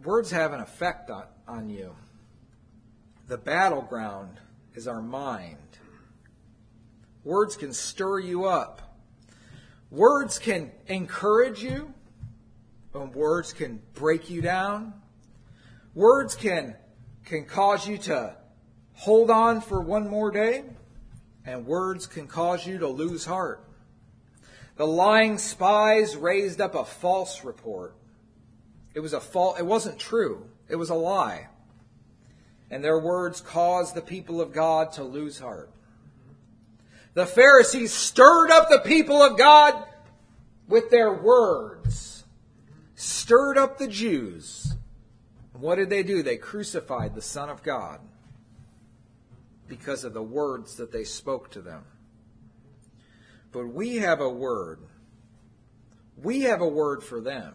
words 0.04 0.30
have 0.32 0.54
an 0.54 0.60
effect 0.60 1.10
on, 1.10 1.26
on 1.48 1.70
you. 1.70 1.96
The 3.28 3.38
battleground 3.38 4.40
is 4.76 4.88
our 4.88 5.02
mind. 5.02 5.58
Words 7.24 7.56
can 7.56 7.74
stir 7.74 8.20
you 8.20 8.46
up. 8.46 9.00
Words 9.90 10.38
can 10.40 10.72
encourage 10.88 11.64
you, 11.64 11.94
and 12.94 13.14
words 13.16 13.54
can 13.54 13.82
break 13.94 14.30
you 14.30 14.42
down. 14.42 14.94
Words 15.96 16.36
can, 16.36 16.76
can 17.26 17.46
cause 17.46 17.88
you 17.88 17.98
to 18.00 18.36
hold 18.94 19.32
on 19.32 19.62
for 19.62 19.82
one 19.82 20.10
more 20.10 20.32
day, 20.32 20.64
and 21.46 21.66
words 21.66 22.08
can 22.08 22.28
cause 22.28 22.66
you 22.66 22.78
to 22.80 22.88
lose 22.88 23.26
heart. 23.26 23.68
The 24.76 24.88
lying 24.88 25.38
spies 25.38 26.16
raised 26.16 26.60
up 26.60 26.76
a 26.76 26.84
false 26.84 27.44
report. 27.44 27.96
It 28.94 29.00
was 29.00 29.14
a 29.14 29.20
false, 29.20 29.60
it 29.60 29.66
wasn't 29.66 30.00
true. 30.00 30.48
It 30.70 30.76
was 30.76 30.90
a 30.90 30.96
lie. 30.96 31.48
And 32.72 32.84
their 32.84 33.00
words 33.00 33.42
caused 33.42 33.94
the 33.94 34.02
people 34.02 34.42
of 34.42 34.54
God 34.54 34.94
to 34.94 35.04
lose 35.04 35.40
heart. 35.40 35.70
The 37.14 37.26
Pharisees 37.26 37.94
stirred 37.94 38.50
up 38.50 38.70
the 38.70 38.80
people 38.80 39.22
of 39.22 39.38
God 39.38 39.86
with 40.68 40.90
their 40.90 41.14
words. 41.14 42.24
Stirred 42.96 43.58
up 43.58 43.78
the 43.78 43.88
Jews. 43.88 44.76
What 45.54 45.76
did 45.76 45.90
they 45.90 46.02
do? 46.02 46.24
They 46.24 46.38
crucified 46.38 47.14
the 47.14 47.22
Son 47.22 47.50
of 47.50 47.62
God 47.62 48.00
because 49.68 50.04
of 50.04 50.14
the 50.14 50.24
words 50.24 50.76
that 50.78 50.92
they 50.92 51.04
spoke 51.04 51.52
to 51.52 51.62
them. 51.62 51.84
But 53.54 53.68
we 53.68 53.98
have 53.98 54.20
a 54.20 54.30
word. 54.30 54.80
We 56.22 56.42
have 56.42 56.62
a 56.62 56.68
word 56.68 57.04
for 57.04 57.22
them. 57.22 57.54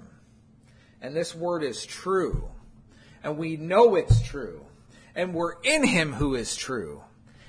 And 1.03 1.15
this 1.15 1.35
word 1.35 1.63
is 1.63 1.85
true. 1.85 2.49
And 3.23 3.37
we 3.37 3.57
know 3.57 3.97
it's 3.97 4.23
true. 4.23 4.65
And 5.15 5.35
we're 5.35 5.61
in 5.63 5.85
Him 5.85 6.13
who 6.13 6.37
is 6.37 6.57
true. 6.57 7.03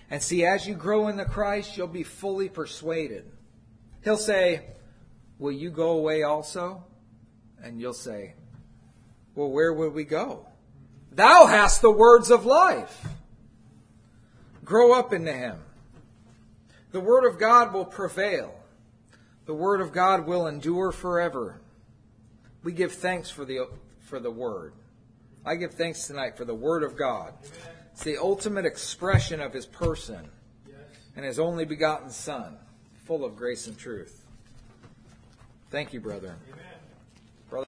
And 0.09 0.21
see, 0.21 0.43
as 0.43 0.67
you 0.67 0.73
grow 0.73 1.07
in 1.07 1.17
the 1.17 1.25
Christ, 1.25 1.77
you'll 1.77 1.87
be 1.87 2.03
fully 2.03 2.49
persuaded. 2.49 3.31
He'll 4.03 4.17
say, 4.17 4.65
Will 5.37 5.51
you 5.51 5.69
go 5.69 5.91
away 5.91 6.23
also? 6.23 6.83
And 7.63 7.79
you'll 7.79 7.93
say, 7.93 8.33
Well, 9.35 9.51
where 9.51 9.71
will 9.71 9.91
we 9.91 10.03
go? 10.03 10.47
Thou 11.11 11.45
hast 11.45 11.81
the 11.81 11.91
words 11.91 12.31
of 12.31 12.45
life. 12.45 13.07
Grow 14.65 14.93
up 14.93 15.13
into 15.13 15.33
Him. 15.33 15.59
The 16.91 16.99
Word 16.99 17.25
of 17.25 17.39
God 17.39 17.73
will 17.73 17.85
prevail. 17.85 18.53
The 19.45 19.53
Word 19.53 19.81
of 19.81 19.91
God 19.91 20.25
will 20.27 20.47
endure 20.47 20.91
forever. 20.91 21.61
We 22.63 22.71
give 22.71 22.93
thanks 22.93 23.29
for 23.29 23.45
the, 23.45 23.69
for 23.99 24.19
the 24.19 24.31
Word. 24.31 24.73
I 25.45 25.55
give 25.55 25.73
thanks 25.73 26.07
tonight 26.07 26.37
for 26.37 26.45
the 26.45 26.55
Word 26.55 26.83
of 26.83 26.97
God. 26.97 27.33
Amen. 27.39 27.75
It's 27.93 28.03
the 28.03 28.17
ultimate 28.17 28.65
expression 28.65 29.39
of 29.39 29.53
His 29.53 29.65
person 29.65 30.29
yes. 30.67 30.77
and 31.15 31.25
His 31.25 31.39
only 31.39 31.65
begotten 31.65 32.09
Son, 32.09 32.57
full 33.05 33.23
of 33.23 33.35
grace 33.35 33.67
and 33.67 33.77
truth. 33.77 34.25
Thank 35.69 35.93
you, 35.93 35.99
brethren. 35.99 36.35
Amen. 36.51 36.68